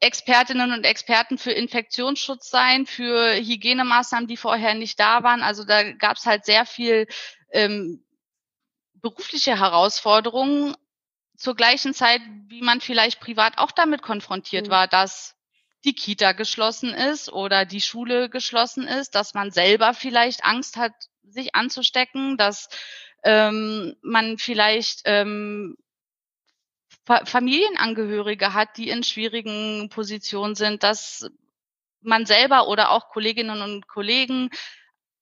Expertinnen 0.00 0.72
und 0.72 0.84
Experten 0.84 1.38
für 1.38 1.52
Infektionsschutz 1.52 2.50
sein, 2.50 2.86
für 2.86 3.34
Hygienemaßnahmen, 3.34 4.28
die 4.28 4.36
vorher 4.36 4.74
nicht 4.74 5.00
da 5.00 5.22
waren. 5.22 5.42
Also 5.42 5.64
da 5.64 5.92
gab 5.92 6.16
es 6.16 6.26
halt 6.26 6.44
sehr 6.44 6.66
viel 6.66 7.06
ähm, 7.50 8.05
berufliche 9.10 9.56
Herausforderungen 9.56 10.74
zur 11.36 11.54
gleichen 11.54 11.94
Zeit, 11.94 12.20
wie 12.48 12.60
man 12.60 12.80
vielleicht 12.80 13.20
privat 13.20 13.58
auch 13.58 13.70
damit 13.70 14.02
konfrontiert 14.02 14.66
mhm. 14.66 14.70
war, 14.72 14.88
dass 14.88 15.36
die 15.84 15.94
Kita 15.94 16.32
geschlossen 16.32 16.92
ist 16.92 17.32
oder 17.32 17.64
die 17.64 17.80
Schule 17.80 18.28
geschlossen 18.28 18.88
ist, 18.88 19.14
dass 19.14 19.34
man 19.34 19.52
selber 19.52 19.94
vielleicht 19.94 20.44
Angst 20.44 20.76
hat, 20.76 20.92
sich 21.22 21.54
anzustecken, 21.54 22.36
dass 22.36 22.68
ähm, 23.22 23.94
man 24.02 24.38
vielleicht 24.38 25.02
ähm, 25.04 25.76
Familienangehörige 27.04 28.52
hat, 28.54 28.76
die 28.76 28.88
in 28.88 29.04
schwierigen 29.04 29.88
Positionen 29.90 30.56
sind, 30.56 30.82
dass 30.82 31.30
man 32.00 32.26
selber 32.26 32.66
oder 32.66 32.90
auch 32.90 33.08
Kolleginnen 33.10 33.62
und 33.62 33.86
Kollegen 33.86 34.50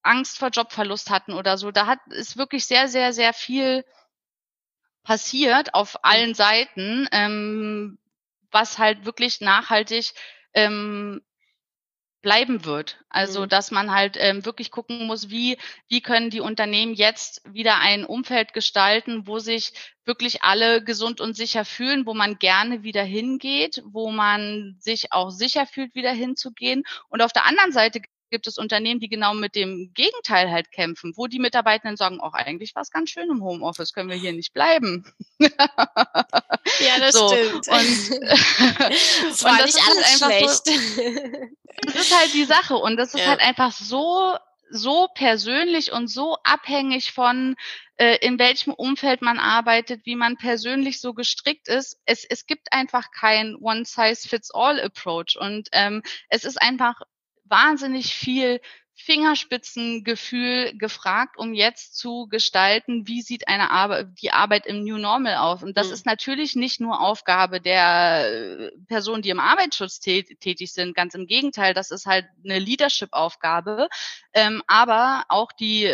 Angst 0.05 0.39
vor 0.39 0.49
Jobverlust 0.49 1.11
hatten 1.11 1.33
oder 1.33 1.59
so. 1.59 1.71
Da 1.71 1.87
hat 1.87 2.01
ist 2.09 2.37
wirklich 2.37 2.67
sehr, 2.67 2.89
sehr, 2.89 3.13
sehr 3.13 3.33
viel 3.33 3.85
passiert 5.03 5.75
auf 5.75 6.05
allen 6.05 6.35
Seiten, 6.35 7.09
ähm, 7.13 7.99
was 8.51 8.79
halt 8.79 9.05
wirklich 9.05 9.41
nachhaltig 9.41 10.13
ähm, 10.55 11.23
bleiben 12.25 12.65
wird. 12.65 12.99
Also, 13.11 13.43
mhm. 13.43 13.49
dass 13.51 13.71
man 13.71 13.93
halt 13.93 14.17
ähm, 14.19 14.45
wirklich 14.45 14.73
gucken 14.73 15.07
muss, 15.07 15.31
wie, 15.31 15.59
wie 15.89 16.01
können 16.01 16.31
die 16.31 16.41
Unternehmen 16.41 16.95
jetzt 16.95 17.43
wieder 17.45 17.79
ein 17.79 18.05
Umfeld 18.05 18.53
gestalten, 18.55 19.27
wo 19.29 19.39
sich 19.39 19.73
wirklich 20.05 20.43
alle 20.43 20.83
gesund 20.83 21.21
und 21.21 21.37
sicher 21.37 21.65
fühlen, 21.65 22.07
wo 22.07 22.15
man 22.15 22.39
gerne 22.39 22.83
wieder 22.83 23.05
hingeht, 23.05 23.83
wo 23.85 24.11
man 24.11 24.77
sich 24.81 25.13
auch 25.13 25.31
sicher 25.31 25.67
fühlt, 25.67 25.95
wieder 25.95 26.13
hinzugehen. 26.13 26.83
Und 27.09 27.23
auf 27.23 27.33
der 27.33 27.45
anderen 27.45 27.73
Seite 27.73 28.01
gibt 28.31 28.47
es 28.47 28.59
Unternehmen, 28.59 29.01
die 29.01 29.09
genau 29.09 29.35
mit 29.35 29.55
dem 29.55 29.93
Gegenteil 29.95 30.51
halt 30.51 30.71
kämpfen, 30.73 31.13
wo 31.17 31.27
die 31.27 31.39
Mitarbeitenden 31.39 31.97
sagen, 31.97 32.21
auch 32.21 32.35
eigentlich 32.35 32.75
war 32.75 32.83
es 32.83 32.91
ganz 32.91 33.11
schön 33.11 33.31
im 33.31 33.43
Homeoffice, 33.43 33.93
können 33.93 34.09
wir 34.09 34.17
hier 34.17 34.33
nicht 34.33 34.53
bleiben. 34.53 35.05
Ja, 36.81 36.99
das 36.99 37.15
so. 37.15 37.29
stimmt. 37.29 37.69
Und, 37.69 38.21
das 39.29 39.45
war 39.45 39.53
und 39.53 39.61
das 39.61 39.75
nicht 39.75 39.87
alles 39.87 40.23
halt 40.23 40.35
schlecht. 40.35 40.67
So, 40.67 40.73
das 41.83 41.95
ist 41.95 42.19
halt 42.19 42.33
die 42.33 42.45
Sache 42.45 42.77
und 42.77 42.97
das 42.97 43.15
ist 43.15 43.21
ja. 43.21 43.27
halt 43.29 43.41
einfach 43.41 43.71
so 43.71 44.37
so 44.71 45.09
persönlich 45.15 45.93
und 45.93 46.09
so 46.09 46.37
abhängig 46.43 47.13
von, 47.13 47.55
äh, 47.97 48.19
in 48.27 48.39
welchem 48.41 48.73
Umfeld 48.73 49.23
man 49.23 49.39
arbeitet, 49.39 50.05
wie 50.05 50.17
man 50.17 50.37
persönlich 50.37 51.01
so 51.01 51.15
gestrickt 51.15 51.69
ist. 51.69 52.01
Es, 52.07 52.25
es 52.25 52.47
gibt 52.47 52.73
einfach 52.73 53.11
kein 53.13 53.55
One-Size-Fits-All-Approach 53.55 55.37
und 55.39 55.69
ähm, 55.73 56.03
es 56.29 56.45
ist 56.45 56.61
einfach 56.61 57.03
wahnsinnig 57.45 58.15
viel 58.15 58.61
Fingerspitzengefühl 58.97 60.79
gefragt, 60.79 61.37
um 61.37 61.53
jetzt 61.53 61.97
zu 61.97 62.29
gestalten, 62.29 63.09
wie 63.09 63.23
sieht 63.23 63.49
eine 63.49 63.71
Arbeit, 63.71 64.09
die 64.23 64.31
Arbeit 64.31 64.67
im 64.67 64.85
New 64.85 64.99
Normal 64.99 65.37
aus. 65.37 65.63
Und 65.65 65.77
das 65.77 65.89
mhm. 65.89 65.95
ist 65.95 66.07
natürlich 66.07 66.55
nicht 66.55 66.81
nur 66.81 67.01
Aufgabe 67.01 67.61
der 67.61 68.31
äh, 68.31 68.71
Personen, 68.87 69.23
die 69.23 69.31
im 69.31 69.41
Arbeitsschutz 69.41 69.99
tätig 69.99 70.73
sind. 70.73 70.95
Ganz 70.95 71.15
im 71.15 71.27
Gegenteil, 71.27 71.75
das 71.75 71.91
ist 71.91 72.07
halt 72.07 72.27
eine 72.45 72.61
Leadership-Aufgabe. 72.61 73.89
Ähm, 74.33 74.63
aber 74.69 75.25
auch 75.29 75.51
die 75.51 75.93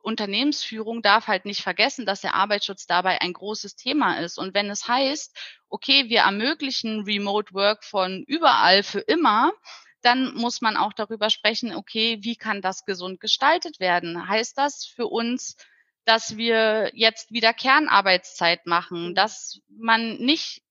Unternehmensführung 0.00 1.02
darf 1.02 1.26
halt 1.26 1.44
nicht 1.44 1.60
vergessen, 1.60 2.06
dass 2.06 2.20
der 2.20 2.34
Arbeitsschutz 2.34 2.86
dabei 2.86 3.20
ein 3.20 3.32
großes 3.32 3.74
Thema 3.74 4.20
ist. 4.20 4.38
Und 4.38 4.54
wenn 4.54 4.70
es 4.70 4.86
heißt, 4.86 5.36
okay, 5.68 6.08
wir 6.08 6.20
ermöglichen 6.20 7.02
Remote 7.02 7.52
Work 7.52 7.84
von 7.84 8.22
überall 8.28 8.84
für 8.84 9.00
immer, 9.00 9.52
dann 10.02 10.34
muss 10.34 10.60
man 10.60 10.76
auch 10.76 10.92
darüber 10.92 11.30
sprechen, 11.30 11.74
okay, 11.74 12.18
wie 12.22 12.36
kann 12.36 12.62
das 12.62 12.84
gesund 12.84 13.20
gestaltet 13.20 13.80
werden? 13.80 14.28
Heißt 14.28 14.56
das 14.56 14.84
für 14.84 15.06
uns, 15.06 15.56
dass 16.04 16.36
wir 16.36 16.90
jetzt 16.94 17.32
wieder 17.32 17.52
Kernarbeitszeit 17.52 18.66
machen, 18.66 19.14
dass 19.14 19.60
man 19.68 20.16
nicht 20.16 20.62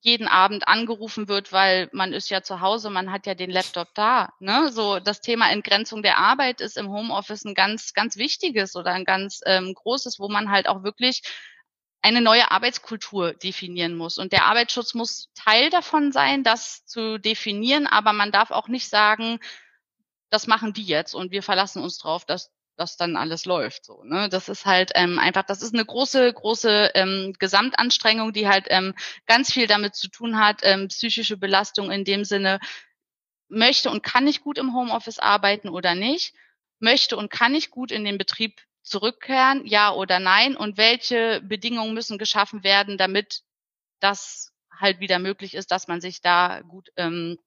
jeden 0.00 0.28
Abend 0.28 0.68
angerufen 0.68 1.28
wird, 1.28 1.52
weil 1.52 1.88
man 1.92 2.12
ist 2.12 2.30
ja 2.30 2.42
zu 2.42 2.60
Hause, 2.60 2.90
man 2.90 3.10
hat 3.10 3.26
ja 3.26 3.34
den 3.34 3.50
Laptop 3.50 3.88
da. 3.94 4.32
Ne? 4.38 4.70
So 4.70 5.00
das 5.00 5.20
Thema 5.20 5.50
Entgrenzung 5.50 6.02
der 6.02 6.18
Arbeit 6.18 6.60
ist 6.60 6.76
im 6.76 6.90
Homeoffice 6.90 7.44
ein 7.44 7.54
ganz, 7.54 7.92
ganz 7.92 8.16
wichtiges 8.16 8.76
oder 8.76 8.92
ein 8.92 9.04
ganz 9.04 9.40
ähm, 9.46 9.74
großes, 9.74 10.18
wo 10.18 10.28
man 10.28 10.50
halt 10.50 10.68
auch 10.68 10.82
wirklich 10.82 11.22
eine 12.06 12.20
neue 12.20 12.52
Arbeitskultur 12.52 13.34
definieren 13.34 13.96
muss. 13.96 14.16
Und 14.18 14.30
der 14.32 14.44
Arbeitsschutz 14.44 14.94
muss 14.94 15.28
Teil 15.34 15.70
davon 15.70 16.12
sein, 16.12 16.44
das 16.44 16.86
zu 16.86 17.18
definieren, 17.18 17.88
aber 17.88 18.12
man 18.12 18.30
darf 18.30 18.52
auch 18.52 18.68
nicht 18.68 18.88
sagen, 18.88 19.40
das 20.30 20.46
machen 20.46 20.72
die 20.72 20.84
jetzt 20.84 21.14
und 21.14 21.32
wir 21.32 21.42
verlassen 21.42 21.82
uns 21.82 21.98
drauf, 21.98 22.24
dass 22.24 22.52
das 22.76 22.96
dann 22.96 23.16
alles 23.16 23.44
läuft. 23.44 23.84
So, 23.84 24.04
ne? 24.04 24.28
Das 24.28 24.48
ist 24.48 24.66
halt 24.66 24.92
ähm, 24.94 25.18
einfach, 25.18 25.42
das 25.42 25.62
ist 25.62 25.74
eine 25.74 25.84
große, 25.84 26.32
große 26.32 26.92
ähm, 26.94 27.34
Gesamtanstrengung, 27.40 28.32
die 28.32 28.46
halt 28.46 28.66
ähm, 28.68 28.94
ganz 29.26 29.52
viel 29.52 29.66
damit 29.66 29.96
zu 29.96 30.08
tun 30.08 30.38
hat, 30.38 30.60
ähm, 30.62 30.86
psychische 30.88 31.36
Belastung 31.36 31.90
in 31.90 32.04
dem 32.04 32.24
Sinne, 32.24 32.60
möchte 33.48 33.90
und 33.90 34.04
kann 34.04 34.28
ich 34.28 34.42
gut 34.42 34.58
im 34.58 34.74
Homeoffice 34.74 35.18
arbeiten 35.18 35.70
oder 35.70 35.96
nicht, 35.96 36.34
möchte 36.78 37.16
und 37.16 37.30
kann 37.30 37.54
ich 37.54 37.70
gut 37.70 37.90
in 37.90 38.04
den 38.04 38.18
Betrieb 38.18 38.60
zurückkehren, 38.86 39.66
ja 39.66 39.92
oder 39.92 40.18
nein? 40.18 40.56
Und 40.56 40.76
welche 40.76 41.40
Bedingungen 41.42 41.94
müssen 41.94 42.18
geschaffen 42.18 42.64
werden, 42.64 42.98
damit 42.98 43.42
das 44.00 44.52
halt 44.70 45.00
wieder 45.00 45.18
möglich 45.18 45.54
ist, 45.54 45.70
dass 45.70 45.88
man 45.88 46.00
sich 46.00 46.20
da 46.20 46.60
gut, 46.60 46.90
ähm, 46.96 47.38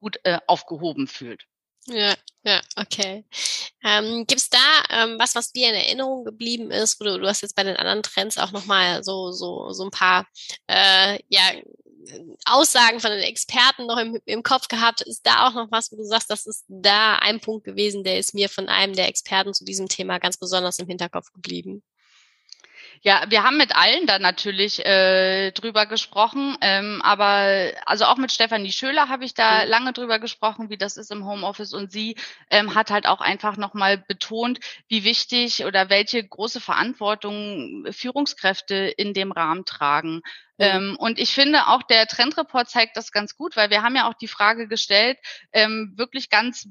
gut 0.00 0.18
äh, 0.24 0.38
aufgehoben 0.46 1.06
fühlt? 1.06 1.44
Ja, 1.86 2.14
ja, 2.44 2.60
okay. 2.76 3.24
Ähm, 3.82 4.26
Gibt 4.26 4.40
es 4.40 4.50
da 4.50 4.58
ähm, 4.90 5.18
was, 5.18 5.34
was 5.34 5.52
dir 5.52 5.70
in 5.70 5.74
Erinnerung 5.74 6.24
geblieben 6.24 6.70
ist? 6.70 7.00
Oder 7.00 7.18
du 7.18 7.26
hast 7.26 7.40
jetzt 7.40 7.56
bei 7.56 7.64
den 7.64 7.76
anderen 7.76 8.02
Trends 8.02 8.38
auch 8.38 8.52
nochmal 8.52 9.02
so, 9.02 9.32
so, 9.32 9.72
so 9.72 9.84
ein 9.84 9.90
paar 9.90 10.26
äh, 10.66 11.18
ja, 11.28 11.42
Aussagen 12.44 13.00
von 13.00 13.10
den 13.10 13.20
Experten 13.20 13.86
noch 13.86 13.98
im, 13.98 14.18
im 14.24 14.42
Kopf 14.42 14.68
gehabt. 14.68 15.02
Ist 15.02 15.26
da 15.26 15.48
auch 15.48 15.54
noch 15.54 15.70
was, 15.70 15.92
wo 15.92 15.96
du 15.96 16.04
sagst, 16.04 16.30
das 16.30 16.46
ist 16.46 16.64
da 16.68 17.16
ein 17.16 17.40
Punkt 17.40 17.64
gewesen, 17.64 18.04
der 18.04 18.18
ist 18.18 18.34
mir 18.34 18.48
von 18.48 18.68
einem 18.68 18.94
der 18.94 19.08
Experten 19.08 19.54
zu 19.54 19.64
diesem 19.64 19.88
Thema 19.88 20.18
ganz 20.18 20.36
besonders 20.36 20.78
im 20.78 20.86
Hinterkopf 20.86 21.32
geblieben? 21.32 21.82
Ja, 23.02 23.24
wir 23.28 23.44
haben 23.44 23.56
mit 23.56 23.74
allen 23.74 24.06
da 24.06 24.18
natürlich 24.18 24.84
äh, 24.84 25.52
drüber 25.52 25.86
gesprochen, 25.86 26.58
ähm, 26.60 27.00
aber 27.02 27.72
also 27.86 28.04
auch 28.04 28.18
mit 28.18 28.30
Stefanie 28.30 28.72
Schöler 28.72 29.08
habe 29.08 29.24
ich 29.24 29.32
da 29.32 29.64
mhm. 29.64 29.70
lange 29.70 29.92
drüber 29.94 30.18
gesprochen, 30.18 30.68
wie 30.68 30.76
das 30.76 30.98
ist 30.98 31.10
im 31.10 31.24
Homeoffice 31.24 31.72
und 31.72 31.90
sie 31.90 32.16
ähm, 32.50 32.74
hat 32.74 32.90
halt 32.90 33.06
auch 33.06 33.22
einfach 33.22 33.56
nochmal 33.56 33.96
betont, 33.96 34.60
wie 34.88 35.02
wichtig 35.02 35.64
oder 35.64 35.88
welche 35.88 36.22
große 36.22 36.60
Verantwortung 36.60 37.86
Führungskräfte 37.90 38.74
in 38.74 39.14
dem 39.14 39.32
Rahmen 39.32 39.64
tragen. 39.64 40.16
Mhm. 40.16 40.22
Ähm, 40.58 40.96
und 40.98 41.18
ich 41.18 41.32
finde 41.32 41.68
auch 41.68 41.82
der 41.82 42.06
Trendreport 42.06 42.68
zeigt 42.68 42.98
das 42.98 43.12
ganz 43.12 43.34
gut, 43.34 43.56
weil 43.56 43.70
wir 43.70 43.82
haben 43.82 43.96
ja 43.96 44.10
auch 44.10 44.14
die 44.14 44.28
Frage 44.28 44.68
gestellt, 44.68 45.16
ähm, 45.54 45.94
wirklich 45.96 46.28
ganz 46.28 46.68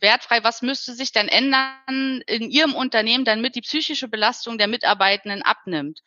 wertfrei, 0.00 0.42
was 0.44 0.62
müsste 0.62 0.94
sich 0.94 1.12
denn 1.12 1.28
ändern 1.28 2.22
in 2.26 2.50
Ihrem 2.50 2.74
Unternehmen, 2.74 3.24
damit 3.24 3.54
die 3.54 3.60
psychische 3.62 4.08
Belastung 4.08 4.58
der 4.58 4.68
Mitarbeitenden 4.68 5.42
abnimmt? 5.42 6.02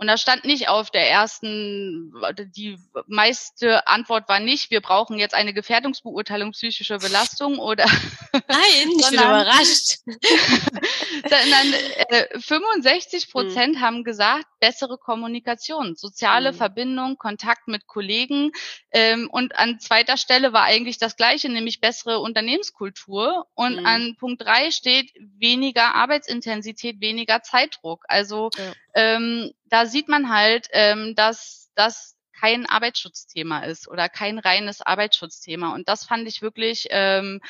Und 0.00 0.06
da 0.06 0.16
stand 0.16 0.46
nicht 0.46 0.70
auf 0.70 0.90
der 0.90 1.10
ersten, 1.10 2.10
die 2.56 2.78
meiste 3.06 3.86
Antwort 3.86 4.30
war 4.30 4.40
nicht, 4.40 4.70
wir 4.70 4.80
brauchen 4.80 5.18
jetzt 5.18 5.34
eine 5.34 5.52
Gefährdungsbeurteilung 5.52 6.52
psychischer 6.52 6.98
Belastung 6.98 7.58
oder. 7.58 7.84
Nein, 8.32 8.88
ich 8.98 9.10
bin 9.10 9.18
überrascht. 9.18 9.98
sondern 11.28 11.74
äh, 12.08 12.40
65 12.40 13.24
hm. 13.24 13.30
Prozent 13.30 13.76
hm. 13.76 13.82
haben 13.82 14.04
gesagt, 14.04 14.46
bessere 14.58 14.96
Kommunikation, 14.96 15.96
soziale 15.96 16.50
hm. 16.50 16.56
Verbindung, 16.56 17.18
Kontakt 17.18 17.68
mit 17.68 17.86
Kollegen. 17.86 18.52
Ähm, 18.92 19.28
und 19.30 19.58
an 19.58 19.80
zweiter 19.80 20.16
Stelle 20.16 20.54
war 20.54 20.62
eigentlich 20.62 20.96
das 20.96 21.16
Gleiche, 21.16 21.50
nämlich 21.50 21.82
bessere 21.82 22.20
Unternehmenskultur. 22.20 23.46
Und 23.52 23.76
hm. 23.76 23.86
an 23.86 24.16
Punkt 24.18 24.40
drei 24.40 24.70
steht 24.70 25.12
weniger 25.18 25.94
Arbeitsintensität, 25.94 27.02
weniger 27.02 27.42
Zeitdruck. 27.42 28.04
Also 28.08 28.48
ja. 28.56 28.72
Ähm, 28.94 29.52
da 29.66 29.86
sieht 29.86 30.08
man 30.08 30.30
halt, 30.30 30.68
ähm, 30.72 31.14
dass 31.14 31.70
das 31.74 32.16
kein 32.38 32.66
Arbeitsschutzthema 32.66 33.60
ist 33.60 33.88
oder 33.88 34.08
kein 34.08 34.38
reines 34.38 34.80
Arbeitsschutzthema. 34.80 35.74
Und 35.74 35.88
das 35.88 36.04
fand 36.04 36.26
ich 36.26 36.42
wirklich, 36.42 36.86
ähm, 36.90 37.40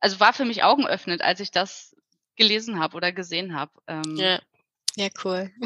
also 0.00 0.20
war 0.20 0.32
für 0.32 0.44
mich 0.44 0.62
augenöffnend, 0.62 1.22
als 1.22 1.40
ich 1.40 1.50
das 1.50 1.96
gelesen 2.36 2.78
habe 2.78 2.96
oder 2.96 3.12
gesehen 3.12 3.54
habe. 3.54 3.72
Ähm, 3.86 4.16
ja. 4.16 4.40
Ja, 4.98 5.08
cool. 5.24 5.52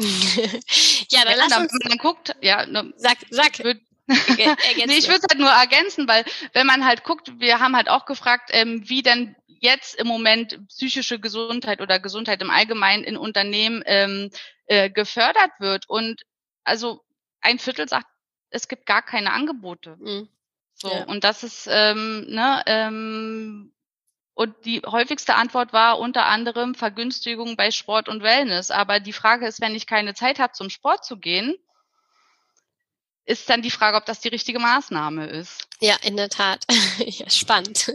ja, 1.09 1.23
dann 1.23 1.33
ja, 1.33 1.37
lass 1.37 1.47
dann, 1.49 1.61
uns. 1.61 1.73
Man 1.87 1.97
guckt, 1.99 2.35
ja, 2.41 2.65
ne, 2.65 2.93
sag, 2.97 3.17
sag. 3.29 3.63
Würd, 3.63 3.79
nee, 4.87 4.97
ich 4.97 5.07
würde 5.07 5.19
es 5.19 5.27
halt 5.29 5.39
nur 5.39 5.49
ergänzen, 5.49 6.07
weil 6.07 6.23
wenn 6.53 6.67
man 6.67 6.85
halt 6.85 7.03
guckt, 7.03 7.39
wir 7.39 7.59
haben 7.59 7.75
halt 7.75 7.89
auch 7.89 8.05
gefragt, 8.05 8.49
ähm, 8.51 8.87
wie 8.87 9.01
denn 9.01 9.35
jetzt 9.59 9.95
im 9.95 10.07
Moment 10.07 10.67
psychische 10.67 11.19
Gesundheit 11.19 11.81
oder 11.81 11.99
Gesundheit 11.99 12.41
im 12.41 12.49
Allgemeinen 12.49 13.03
in 13.03 13.15
Unternehmen 13.15 13.83
ähm, 13.85 14.31
äh, 14.65 14.89
gefördert 14.89 15.51
wird. 15.59 15.87
Und 15.87 16.23
also 16.63 17.01
ein 17.41 17.59
Viertel 17.59 17.87
sagt, 17.87 18.07
es 18.49 18.67
gibt 18.67 18.85
gar 18.85 19.01
keine 19.01 19.33
Angebote. 19.33 19.95
Mhm. 19.99 20.27
So, 20.73 20.91
ja. 20.91 21.03
und 21.05 21.23
das 21.23 21.43
ist, 21.43 21.67
ähm, 21.69 22.25
ne, 22.27 22.63
ähm, 22.65 23.71
und 24.33 24.55
die 24.65 24.81
häufigste 24.81 25.35
Antwort 25.35 25.73
war 25.73 25.99
unter 25.99 26.25
anderem 26.25 26.73
Vergünstigung 26.73 27.55
bei 27.55 27.69
Sport 27.69 28.09
und 28.09 28.23
Wellness. 28.23 28.71
Aber 28.71 28.99
die 28.99 29.13
Frage 29.13 29.45
ist, 29.45 29.61
wenn 29.61 29.75
ich 29.75 29.85
keine 29.85 30.15
Zeit 30.15 30.39
habe, 30.39 30.53
zum 30.53 30.71
Sport 30.71 31.05
zu 31.05 31.17
gehen, 31.17 31.55
ist 33.25 33.49
dann 33.49 33.61
die 33.61 33.71
Frage, 33.71 33.97
ob 33.97 34.05
das 34.05 34.19
die 34.19 34.29
richtige 34.29 34.59
Maßnahme 34.59 35.27
ist. 35.27 35.67
Ja, 35.79 35.95
in 36.03 36.17
der 36.17 36.29
Tat. 36.29 36.65
ja, 36.99 37.29
spannend. 37.29 37.91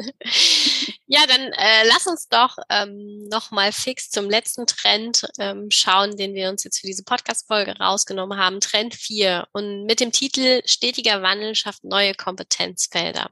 Ja, 1.08 1.20
dann 1.26 1.52
äh, 1.52 1.86
lass 1.86 2.06
uns 2.06 2.28
doch 2.28 2.56
ähm, 2.68 3.28
nochmal 3.28 3.70
fix 3.72 4.10
zum 4.10 4.28
letzten 4.28 4.66
Trend 4.66 5.26
ähm, 5.38 5.70
schauen, 5.70 6.16
den 6.16 6.34
wir 6.34 6.48
uns 6.48 6.64
jetzt 6.64 6.80
für 6.80 6.88
diese 6.88 7.04
Podcast-Folge 7.04 7.78
rausgenommen 7.78 8.38
haben. 8.38 8.60
Trend 8.60 8.94
4 8.94 9.46
und 9.52 9.84
mit 9.84 10.00
dem 10.00 10.10
Titel 10.10 10.62
Stetiger 10.64 11.22
Wandel 11.22 11.54
schafft 11.54 11.84
neue 11.84 12.14
Kompetenzfelder. 12.14 13.30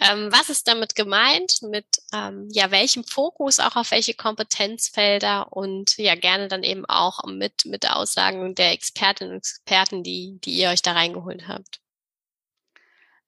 Ähm, 0.00 0.32
was 0.32 0.48
ist 0.48 0.66
damit 0.68 0.94
gemeint? 0.94 1.60
Mit 1.62 1.84
ähm, 2.14 2.48
ja 2.50 2.70
welchem 2.70 3.04
Fokus 3.04 3.58
auch 3.58 3.76
auf 3.76 3.90
welche 3.90 4.14
Kompetenzfelder 4.14 5.52
und 5.52 5.98
ja 5.98 6.14
gerne 6.14 6.48
dann 6.48 6.62
eben 6.62 6.86
auch 6.86 7.24
mit 7.26 7.66
mit 7.66 7.88
Aussagen 7.90 8.54
der 8.54 8.72
Expertinnen 8.72 9.34
und 9.34 9.38
Experten, 9.38 10.02
die 10.02 10.38
die 10.44 10.52
ihr 10.52 10.70
euch 10.70 10.80
da 10.80 10.92
reingeholt 10.92 11.46
habt. 11.48 11.80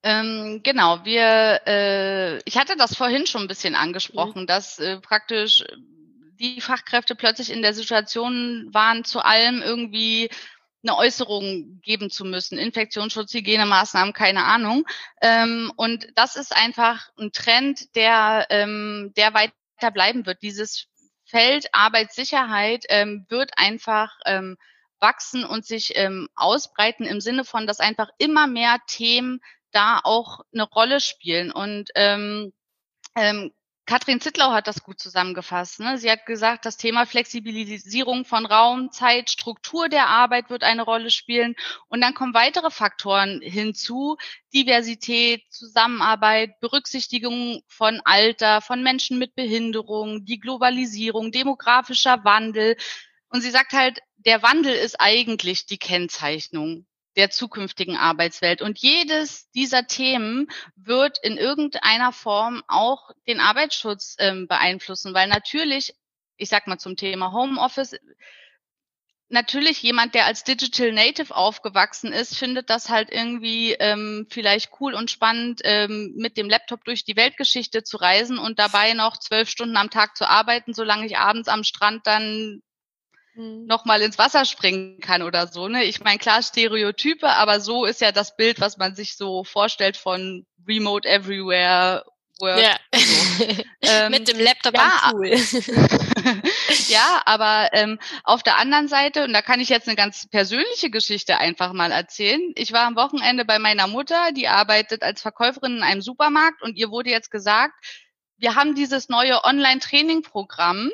Ähm, 0.03 0.61
genau, 0.63 1.05
wir, 1.05 1.61
äh, 1.65 2.37
ich 2.39 2.57
hatte 2.57 2.75
das 2.75 2.95
vorhin 2.95 3.25
schon 3.25 3.41
ein 3.41 3.47
bisschen 3.47 3.75
angesprochen, 3.75 4.43
mhm. 4.43 4.47
dass 4.47 4.77
äh, 4.79 4.99
praktisch 4.99 5.63
die 6.39 6.59
Fachkräfte 6.59 7.15
plötzlich 7.15 7.51
in 7.51 7.61
der 7.61 7.73
Situation 7.73 8.67
waren, 8.73 9.05
zu 9.05 9.21
allem 9.23 9.61
irgendwie 9.61 10.29
eine 10.83 10.97
Äußerung 10.97 11.79
geben 11.81 12.09
zu 12.09 12.25
müssen. 12.25 12.57
Infektionsschutz, 12.57 13.33
Hygienemaßnahmen, 13.33 14.13
keine 14.13 14.43
Ahnung. 14.43 14.85
Ähm, 15.21 15.71
und 15.77 16.07
das 16.15 16.35
ist 16.35 16.53
einfach 16.53 17.09
ein 17.17 17.31
Trend, 17.31 17.95
der, 17.95 18.47
ähm, 18.49 19.13
der 19.15 19.33
weiter 19.33 19.91
bleiben 19.93 20.25
wird. 20.25 20.41
Dieses 20.41 20.87
Feld 21.25 21.67
Arbeitssicherheit 21.71 22.85
ähm, 22.89 23.25
wird 23.29 23.51
einfach 23.57 24.11
ähm, 24.25 24.57
wachsen 24.99 25.45
und 25.45 25.65
sich 25.65 25.93
ähm, 25.95 26.27
ausbreiten 26.35 27.05
im 27.05 27.21
Sinne 27.21 27.45
von, 27.45 27.65
dass 27.65 27.79
einfach 27.79 28.09
immer 28.17 28.47
mehr 28.47 28.77
Themen 28.87 29.39
da 29.73 29.99
auch 30.03 30.41
eine 30.53 30.63
Rolle 30.63 30.99
spielen. 30.99 31.51
Und 31.51 31.89
ähm, 31.95 32.53
ähm, 33.15 33.51
Katrin 33.85 34.21
Zittlau 34.21 34.51
hat 34.53 34.67
das 34.67 34.83
gut 34.83 34.99
zusammengefasst. 34.99 35.81
Ne? 35.81 35.97
Sie 35.97 36.09
hat 36.09 36.25
gesagt, 36.25 36.65
das 36.65 36.77
Thema 36.77 37.05
Flexibilisierung 37.05 38.23
von 38.23 38.45
Raum, 38.45 38.91
Zeit, 38.91 39.29
Struktur 39.29 39.89
der 39.89 40.07
Arbeit 40.07 40.49
wird 40.49 40.63
eine 40.63 40.83
Rolle 40.83 41.11
spielen. 41.11 41.55
Und 41.89 41.99
dann 41.99 42.13
kommen 42.13 42.33
weitere 42.33 42.71
Faktoren 42.71 43.41
hinzu. 43.41 44.15
Diversität, 44.53 45.43
Zusammenarbeit, 45.49 46.61
Berücksichtigung 46.61 47.61
von 47.67 47.99
Alter, 48.05 48.61
von 48.61 48.83
Menschen 48.83 49.19
mit 49.19 49.35
Behinderung, 49.35 50.23
die 50.23 50.39
Globalisierung, 50.39 51.33
demografischer 51.33 52.23
Wandel. 52.23 52.77
Und 53.27 53.41
sie 53.41 53.51
sagt 53.51 53.73
halt, 53.73 53.99
der 54.15 54.41
Wandel 54.43 54.73
ist 54.73 55.01
eigentlich 55.01 55.65
die 55.65 55.77
Kennzeichnung 55.77 56.85
der 57.15 57.29
zukünftigen 57.29 57.97
Arbeitswelt. 57.97 58.61
Und 58.61 58.79
jedes 58.79 59.49
dieser 59.51 59.87
Themen 59.87 60.47
wird 60.75 61.19
in 61.23 61.37
irgendeiner 61.37 62.11
Form 62.11 62.63
auch 62.67 63.11
den 63.27 63.39
Arbeitsschutz 63.39 64.15
ähm, 64.19 64.47
beeinflussen, 64.47 65.13
weil 65.13 65.27
natürlich, 65.27 65.93
ich 66.37 66.49
sag 66.49 66.67
mal 66.67 66.79
zum 66.79 66.95
Thema 66.95 67.31
Homeoffice, 67.31 67.95
natürlich 69.33 69.81
jemand, 69.81 70.15
der 70.15 70.25
als 70.25 70.43
Digital 70.43 70.91
Native 70.91 71.35
aufgewachsen 71.35 72.13
ist, 72.13 72.37
findet 72.37 72.69
das 72.69 72.89
halt 72.89 73.11
irgendwie 73.11 73.73
ähm, 73.73 74.27
vielleicht 74.29 74.71
cool 74.79 74.93
und 74.93 75.11
spannend, 75.11 75.61
ähm, 75.63 76.13
mit 76.15 76.37
dem 76.37 76.49
Laptop 76.49 76.85
durch 76.85 77.03
die 77.03 77.15
Weltgeschichte 77.15 77.83
zu 77.83 77.97
reisen 77.97 78.37
und 78.37 78.59
dabei 78.59 78.93
noch 78.93 79.17
zwölf 79.17 79.49
Stunden 79.49 79.75
am 79.75 79.89
Tag 79.89 80.15
zu 80.15 80.29
arbeiten, 80.29 80.73
solange 80.73 81.05
ich 81.05 81.17
abends 81.17 81.49
am 81.49 81.63
Strand 81.63 82.05
dann 82.05 82.61
mhm. 83.35 83.65
noch 83.65 83.85
mal 83.85 84.01
ins 84.01 84.17
Wasser 84.17 84.45
springen 84.45 84.99
kann 84.99 85.21
oder 85.21 85.47
so. 85.47 85.67
Ne? 85.67 85.83
Ich 85.83 86.03
meine, 86.03 86.19
klar 86.19 86.41
Stereotype, 86.41 87.27
aber 87.27 87.59
so 87.59 87.85
ist 87.85 88.01
ja 88.01 88.11
das 88.11 88.35
Bild, 88.35 88.59
was 88.59 88.77
man 88.77 88.95
sich 88.95 89.15
so 89.15 89.43
vorstellt 89.43 89.97
von 89.97 90.45
Remote 90.67 91.07
Everywhere 91.07 92.03
Work. 92.39 92.59
Ja. 92.59 92.77
So. 92.93 93.45
ähm, 93.81 94.11
Mit 94.11 94.27
dem 94.27 94.39
Laptop 94.39 94.75
ja, 94.75 94.91
am 95.03 95.11
Pool. 95.11 95.29
ja, 96.87 97.21
aber 97.25 97.69
ähm, 97.73 97.99
auf 98.23 98.43
der 98.43 98.57
anderen 98.57 98.87
Seite, 98.87 99.23
und 99.23 99.33
da 99.33 99.41
kann 99.41 99.59
ich 99.59 99.69
jetzt 99.69 99.87
eine 99.87 99.95
ganz 99.95 100.27
persönliche 100.27 100.89
Geschichte 100.89 101.37
einfach 101.37 101.73
mal 101.73 101.91
erzählen. 101.91 102.41
Ich 102.55 102.73
war 102.73 102.85
am 102.85 102.95
Wochenende 102.95 103.45
bei 103.45 103.59
meiner 103.59 103.87
Mutter, 103.87 104.31
die 104.31 104.47
arbeitet 104.47 105.03
als 105.03 105.21
Verkäuferin 105.21 105.77
in 105.77 105.83
einem 105.83 106.01
Supermarkt 106.01 106.61
und 106.61 106.75
ihr 106.75 106.89
wurde 106.89 107.09
jetzt 107.09 107.31
gesagt, 107.31 107.73
wir 108.37 108.55
haben 108.55 108.75
dieses 108.75 109.09
neue 109.09 109.43
Online-Training-Programm 109.43 110.91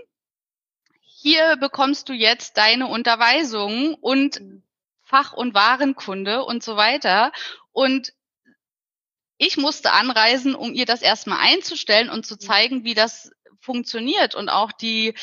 hier 1.22 1.58
bekommst 1.58 2.10
du 2.10 2.14
jetzt 2.14 2.58
deine 2.58 2.88
Unterweisung 2.88 3.96
und. 3.96 4.42
Fach- 5.10 5.34
und 5.34 5.56
Warenkunde 5.56 6.46
und 6.46 6.64
so 6.64 6.78
weiter. 6.78 7.32
Und 7.72 8.14
ich 9.40 9.58
musste 9.58 9.92
anreisen, 9.92 10.54
um 10.54 10.72
ihr 10.74 10.86
das 10.86 11.02
erstmal 11.02 11.40
einzustellen 11.40 12.12
und 12.12 12.28
zu 12.28 12.38
zeigen, 12.38 12.84
wie 12.84 12.94
das 12.94 13.32
funktioniert 13.60 14.36
und 14.36 14.50
auch 14.50 14.72
die 14.72 15.16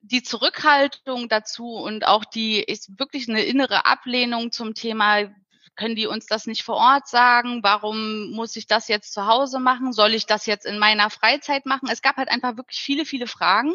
die 0.00 0.22
Zurückhaltung 0.22 1.28
dazu 1.28 1.74
und 1.74 2.06
auch 2.06 2.24
die 2.24 2.62
ist 2.62 2.98
wirklich 2.98 3.28
eine 3.28 3.42
innere 3.42 3.86
Ablehnung 3.86 4.52
zum 4.52 4.74
Thema, 4.74 5.30
können 5.78 5.94
die 5.94 6.08
uns 6.08 6.26
das 6.26 6.46
nicht 6.46 6.64
vor 6.64 6.74
Ort 6.74 7.06
sagen? 7.06 7.62
Warum 7.62 8.32
muss 8.32 8.56
ich 8.56 8.66
das 8.66 8.88
jetzt 8.88 9.12
zu 9.12 9.26
Hause 9.26 9.60
machen? 9.60 9.92
Soll 9.92 10.12
ich 10.12 10.26
das 10.26 10.44
jetzt 10.44 10.66
in 10.66 10.78
meiner 10.78 11.08
Freizeit 11.08 11.66
machen? 11.66 11.88
Es 11.90 12.02
gab 12.02 12.16
halt 12.16 12.28
einfach 12.28 12.56
wirklich 12.56 12.80
viele, 12.80 13.06
viele 13.06 13.28
Fragen, 13.28 13.72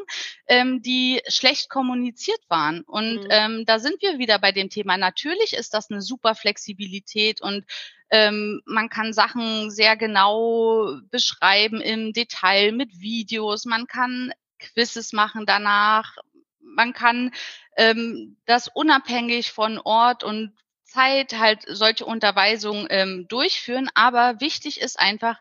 ähm, 0.48 0.82
die 0.82 1.22
schlecht 1.30 1.70
kommuniziert 1.70 2.42
waren. 2.50 2.82
Und 2.82 3.24
mhm. 3.24 3.28
ähm, 3.30 3.66
da 3.66 3.80
sind 3.80 4.02
wir 4.02 4.20
wieder 4.20 4.38
bei 4.38 4.52
dem 4.52 4.70
Thema. 4.70 4.98
Natürlich 4.98 5.54
ist 5.54 5.74
das 5.74 5.90
eine 5.90 6.02
super 6.02 6.36
Flexibilität 6.36 7.42
und 7.42 7.66
ähm, 8.10 8.62
man 8.66 8.90
kann 8.90 9.14
Sachen 9.14 9.72
sehr 9.72 9.96
genau 9.96 11.00
beschreiben 11.10 11.80
im 11.80 12.12
Detail 12.12 12.74
mit 12.74 13.00
Videos. 13.00 13.64
Man 13.64 13.88
kann 13.88 14.34
Quizzes 14.60 15.14
machen 15.14 15.46
danach. 15.46 16.18
Man 16.60 16.92
kann 16.92 17.32
ähm, 17.78 18.36
das 18.46 18.68
unabhängig 18.68 19.54
von 19.54 19.80
Ort 19.80 20.26
und 20.26 20.54
Zeit 20.94 21.38
halt 21.38 21.64
solche 21.68 22.06
Unterweisungen 22.06 22.88
ähm, 22.90 23.28
durchführen. 23.28 23.90
Aber 23.96 24.40
wichtig 24.40 24.80
ist 24.80 25.00
einfach 25.00 25.40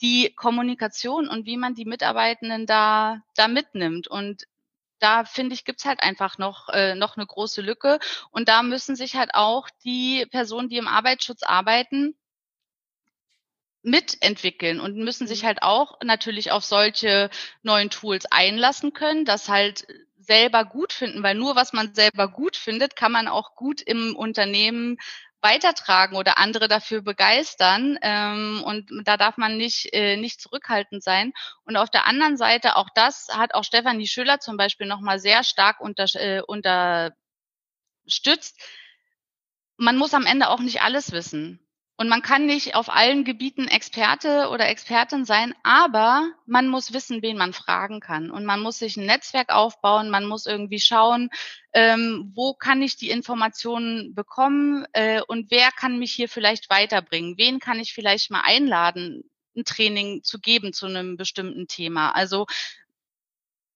die 0.00 0.32
Kommunikation 0.34 1.28
und 1.28 1.46
wie 1.46 1.56
man 1.56 1.74
die 1.74 1.84
Mitarbeitenden 1.84 2.66
da, 2.66 3.22
da 3.34 3.48
mitnimmt. 3.48 4.08
Und 4.08 4.44
da 4.98 5.24
finde 5.24 5.54
ich, 5.54 5.64
gibt's 5.64 5.84
halt 5.84 6.02
einfach 6.02 6.38
noch, 6.38 6.68
äh, 6.68 6.94
noch 6.94 7.16
eine 7.16 7.26
große 7.26 7.62
Lücke. 7.62 7.98
Und 8.30 8.48
da 8.48 8.62
müssen 8.62 8.96
sich 8.96 9.16
halt 9.16 9.34
auch 9.34 9.68
die 9.84 10.26
Personen, 10.30 10.68
die 10.68 10.76
im 10.76 10.88
Arbeitsschutz 10.88 11.42
arbeiten, 11.42 12.16
mitentwickeln 13.82 14.78
und 14.80 14.96
müssen 14.96 15.26
sich 15.26 15.42
mhm. 15.42 15.46
halt 15.48 15.62
auch 15.62 15.98
natürlich 16.04 16.52
auf 16.52 16.64
solche 16.64 17.30
neuen 17.62 17.90
Tools 17.90 18.26
einlassen 18.26 18.92
können, 18.92 19.24
dass 19.24 19.48
halt 19.48 19.86
selber 20.22 20.64
gut 20.64 20.92
finden, 20.92 21.22
weil 21.22 21.34
nur 21.34 21.56
was 21.56 21.72
man 21.72 21.94
selber 21.94 22.28
gut 22.28 22.56
findet, 22.56 22.96
kann 22.96 23.12
man 23.12 23.28
auch 23.28 23.54
gut 23.54 23.80
im 23.80 24.16
Unternehmen 24.16 24.98
weitertragen 25.42 26.16
oder 26.16 26.38
andere 26.38 26.68
dafür 26.68 27.02
begeistern. 27.02 27.98
Ähm, 28.02 28.62
und 28.64 28.90
da 29.04 29.16
darf 29.16 29.36
man 29.36 29.56
nicht, 29.56 29.92
äh, 29.92 30.16
nicht 30.16 30.40
zurückhaltend 30.40 31.02
sein. 31.02 31.32
Und 31.64 31.76
auf 31.76 31.90
der 31.90 32.06
anderen 32.06 32.36
Seite, 32.36 32.76
auch 32.76 32.88
das 32.94 33.28
hat 33.32 33.54
auch 33.54 33.64
Stefanie 33.64 34.06
Schüller 34.06 34.38
zum 34.38 34.56
Beispiel 34.56 34.86
nochmal 34.86 35.18
sehr 35.18 35.44
stark 35.44 35.80
unter, 35.80 36.04
äh, 36.14 36.42
unterstützt. 36.46 38.60
Man 39.76 39.96
muss 39.96 40.14
am 40.14 40.26
Ende 40.26 40.48
auch 40.48 40.60
nicht 40.60 40.82
alles 40.82 41.12
wissen. 41.12 41.58
Und 42.02 42.08
man 42.08 42.20
kann 42.20 42.46
nicht 42.46 42.74
auf 42.74 42.88
allen 42.88 43.22
Gebieten 43.22 43.68
Experte 43.68 44.48
oder 44.48 44.68
Expertin 44.68 45.24
sein, 45.24 45.54
aber 45.62 46.32
man 46.46 46.66
muss 46.66 46.92
wissen, 46.92 47.22
wen 47.22 47.36
man 47.36 47.52
fragen 47.52 48.00
kann. 48.00 48.32
Und 48.32 48.44
man 48.44 48.60
muss 48.60 48.80
sich 48.80 48.96
ein 48.96 49.06
Netzwerk 49.06 49.50
aufbauen, 49.50 50.10
man 50.10 50.24
muss 50.24 50.46
irgendwie 50.46 50.80
schauen, 50.80 51.30
ähm, 51.72 52.32
wo 52.34 52.54
kann 52.54 52.82
ich 52.82 52.96
die 52.96 53.10
Informationen 53.10 54.16
bekommen 54.16 54.84
äh, 54.94 55.22
und 55.28 55.52
wer 55.52 55.70
kann 55.70 56.00
mich 56.00 56.10
hier 56.10 56.28
vielleicht 56.28 56.70
weiterbringen? 56.70 57.38
Wen 57.38 57.60
kann 57.60 57.78
ich 57.78 57.92
vielleicht 57.92 58.32
mal 58.32 58.42
einladen, 58.44 59.22
ein 59.56 59.64
Training 59.64 60.24
zu 60.24 60.40
geben 60.40 60.72
zu 60.72 60.86
einem 60.86 61.16
bestimmten 61.16 61.68
Thema? 61.68 62.10
Also 62.10 62.46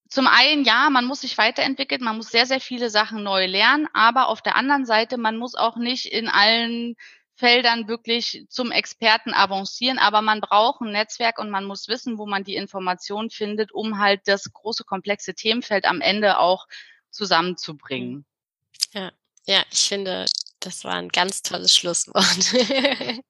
zum 0.09 0.27
einen, 0.27 0.65
ja, 0.65 0.91
man 0.91 1.05
muss 1.05 1.21
sich 1.21 1.39
weiterentwickeln, 1.39 2.03
man 2.03 2.17
muss 2.17 2.31
sehr, 2.31 2.47
sehr 2.47 2.61
viele 2.61 2.91
Sachen 2.91 3.23
neu 3.23 3.47
lernen, 3.47 3.87
aber 3.93 4.27
auf 4.27 4.43
der 4.43 4.57
anderen 4.57 4.85
Seite, 4.85 5.17
man 5.17 5.37
muss 5.37 5.55
auch 5.55 5.77
nicht 5.77 6.07
in 6.07 6.29
allen 6.29 6.97
Feldern 7.37 7.87
wirklich 7.87 8.47
zum 8.49 8.73
Experten 8.73 9.35
avancieren, 9.35 9.99
aber 9.99 10.23
man 10.23 10.41
braucht 10.41 10.81
ein 10.81 10.93
Netzwerk 10.93 11.39
und 11.39 11.51
man 11.51 11.65
muss 11.65 11.87
wissen, 11.87 12.19
wo 12.19 12.27
man 12.27 12.45
die 12.45 12.57
Informationen 12.57 13.31
findet, 13.31 13.73
um 13.73 13.99
halt 13.99 14.23
das 14.25 14.53
große 14.53 14.85
komplexe 14.85 15.35
Themenfeld 15.35 15.85
am 15.85 16.01
Ende 16.01 16.39
auch 16.39 16.67
zusammenzubringen. 17.11 18.25
Ja, 18.93 19.13
ja, 19.47 19.63
ich 19.71 19.81
finde, 19.81 20.27
das 20.67 20.85
war 20.85 20.95
ein 20.95 21.09
ganz 21.09 21.43
tolles 21.43 21.75
Schlusswort. 21.75 22.25
ähm, 22.53 23.23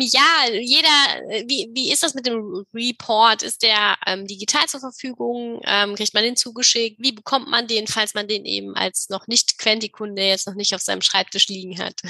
ja, 0.00 0.48
jeder, 0.52 1.48
wie, 1.48 1.70
wie 1.72 1.90
ist 1.90 2.02
das 2.02 2.14
mit 2.14 2.26
dem 2.26 2.64
Report? 2.74 3.42
Ist 3.42 3.62
der 3.62 3.96
ähm, 4.06 4.26
digital 4.26 4.66
zur 4.66 4.80
Verfügung? 4.80 5.60
Ähm, 5.64 5.94
kriegt 5.94 6.12
man 6.12 6.24
den 6.24 6.36
zugeschickt? 6.36 7.00
Wie 7.00 7.12
bekommt 7.12 7.48
man 7.48 7.66
den, 7.66 7.86
falls 7.86 8.12
man 8.12 8.28
den 8.28 8.44
eben 8.44 8.76
als 8.76 9.08
noch 9.08 9.26
nicht 9.26 9.56
Quenti-Kunde 9.58 10.22
jetzt 10.22 10.46
noch 10.46 10.54
nicht 10.54 10.74
auf 10.74 10.82
seinem 10.82 11.00
Schreibtisch 11.00 11.48
liegen 11.48 11.78
hat? 11.78 12.00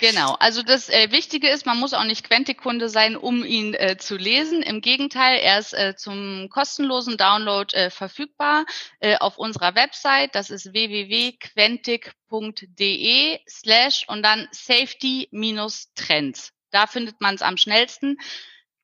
Genau, 0.00 0.36
also 0.38 0.62
das 0.62 0.88
äh, 0.88 1.10
Wichtige 1.10 1.48
ist, 1.48 1.66
man 1.66 1.80
muss 1.80 1.92
auch 1.92 2.04
nicht 2.04 2.22
Quentikunde 2.24 2.88
sein, 2.88 3.16
um 3.16 3.44
ihn 3.44 3.74
äh, 3.74 3.96
zu 3.98 4.16
lesen. 4.16 4.62
Im 4.62 4.80
Gegenteil, 4.80 5.40
er 5.40 5.58
ist 5.58 5.74
äh, 5.74 5.96
zum 5.96 6.48
kostenlosen 6.50 7.16
Download 7.16 7.76
äh, 7.76 7.90
verfügbar 7.90 8.64
äh, 9.00 9.16
auf 9.16 9.38
unserer 9.38 9.74
Website. 9.74 10.36
Das 10.36 10.50
ist 10.50 10.72
www.quentic.de 10.72 13.40
slash 13.48 14.04
und 14.06 14.22
dann 14.22 14.46
Safety-Trends. 14.52 16.52
Da 16.70 16.86
findet 16.86 17.20
man 17.20 17.34
es 17.34 17.42
am 17.42 17.56
schnellsten. 17.56 18.18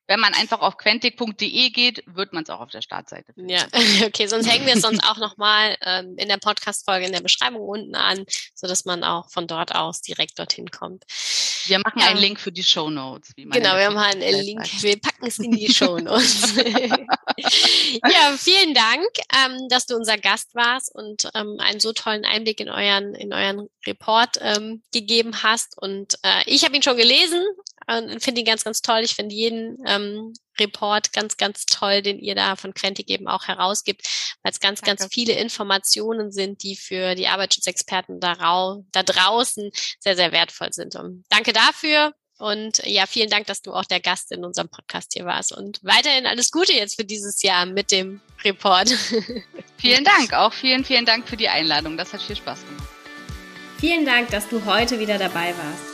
Wenn 0.07 0.21
man 0.21 0.35
einfach 0.35 0.61
auf 0.61 0.77
quentic.de 0.77 1.71
geht, 1.71 2.03
wird 2.07 2.33
man 2.33 2.43
es 2.45 2.51
auch 2.51 2.61
auf 2.61 2.71
der 2.71 2.83
Startseite 2.83 3.33
finden. 3.33 3.51
Ja, 3.51 3.65
okay, 4.07 4.27
sonst 4.27 4.51
hängen 4.51 4.67
wir 4.67 4.75
es 4.75 4.83
sonst 4.83 5.03
auch 5.03 5.17
nochmal 5.17 5.77
ähm, 5.83 6.17
in 6.19 6.29
der 6.29 6.37
Podcast-Folge 6.37 7.07
in 7.07 7.13
der 7.13 7.23
Beschreibung 7.23 7.63
unten 7.63 7.95
an, 7.95 8.25
so 8.55 8.67
dass 8.67 8.85
man 8.85 9.03
auch 9.03 9.31
von 9.31 9.47
dort 9.47 9.75
aus 9.75 10.03
direkt 10.03 10.39
dorthin 10.39 10.71
kommt. 10.71 11.05
Wir 11.67 11.79
machen 11.79 12.01
ja. 12.01 12.09
einen 12.09 12.19
Link 12.19 12.39
für 12.39 12.53
die 12.53 12.63
Show 12.63 12.91
Notes. 12.91 13.33
Genau, 13.37 13.77
wir 13.77 13.91
machen 13.91 14.23
einen 14.23 14.43
Link. 14.43 14.67
Sagt. 14.67 14.83
Wir 14.83 15.01
packen 15.01 15.27
es 15.27 15.39
in 15.39 15.53
die 15.53 15.73
Show 15.73 15.99
Notes. 15.99 16.55
ja, 16.57 18.37
vielen 18.37 18.75
Dank, 18.75 19.09
ähm, 19.35 19.69
dass 19.71 19.87
du 19.87 19.97
unser 19.97 20.19
Gast 20.19 20.55
warst 20.55 20.95
und 20.95 21.31
ähm, 21.35 21.57
einen 21.61 21.81
so 21.81 21.93
tollen 21.93 22.27
Einblick 22.27 22.61
in 22.61 22.69
euren 22.69 23.15
in 23.15 23.33
euren 23.33 23.69
Report 23.87 24.39
ähm, 24.41 24.83
gegeben 24.93 25.43
hast. 25.43 25.79
Und 25.79 26.19
äh, 26.23 26.43
ich 26.47 26.65
habe 26.65 26.77
ihn 26.77 26.83
schon 26.83 26.97
gelesen 26.97 27.43
und 27.87 28.23
finde 28.23 28.41
ihn 28.41 28.47
ganz, 28.47 28.65
ganz 28.65 28.83
toll. 28.83 29.01
Ich 29.05 29.15
finde 29.15 29.35
jeden 29.35 29.79
ähm, 29.87 30.33
Report 30.59 31.13
ganz, 31.13 31.37
ganz 31.37 31.67
toll, 31.67 32.03
den 32.03 32.19
ihr 32.19 32.35
da 32.35 32.57
von 32.57 32.75
Quentic 32.75 33.11
eben 33.11 33.29
auch 33.29 33.49
herausgibt, 33.49 34.07
weil 34.43 34.53
es 34.53 34.61
ganz, 34.61 34.81
Danke. 34.81 35.03
ganz 35.03 35.15
viele 35.15 35.35
Informationen 35.35 36.33
sind, 36.33 36.63
die 36.63 36.77
für 36.77 37.15
die 37.15 37.29
Arbeitsschutzexperten 37.29 38.21
da, 38.21 38.35
da 38.93 39.03
draußen 39.03 39.71
sehr, 40.01 40.17
sehr 40.17 40.33
wertvoll 40.33 40.73
sind. 40.73 40.97
Und 40.97 41.25
danke 41.29 41.53
dafür. 41.53 42.15
Und 42.39 42.79
ja, 42.85 43.07
vielen 43.07 43.31
Dank, 43.31 43.47
dass 43.47 43.63
du 43.63 43.73
auch 43.73 43.85
der 43.85 44.01
Gast 44.01 44.33
in 44.33 44.45
unserem 44.45 44.69
Podcast 44.69 45.13
hier 45.13 45.25
warst. 45.25 45.53
Und 45.53 45.79
weiterhin 45.83 46.27
alles 46.27 46.51
Gute 46.51 46.73
jetzt 46.73 46.97
für 46.97 47.05
dieses 47.05 47.43
Jahr 47.43 47.65
mit 47.65 47.93
dem 47.93 48.21
Report. 48.43 48.89
Vielen 49.79 50.05
Dank. 50.05 50.33
Auch 50.33 50.53
vielen, 50.53 50.85
vielen 50.85 51.05
Dank 51.05 51.29
für 51.29 51.37
die 51.37 51.49
Einladung. 51.49 51.97
Das 51.97 52.13
hat 52.13 52.23
viel 52.23 52.37
Spaß 52.37 52.61
gemacht. 52.65 52.89
Vielen 53.79 54.07
Dank, 54.07 54.31
dass 54.31 54.49
du 54.49 54.65
heute 54.65 54.99
wieder 54.99 55.19
dabei 55.19 55.55
warst. 55.57 55.94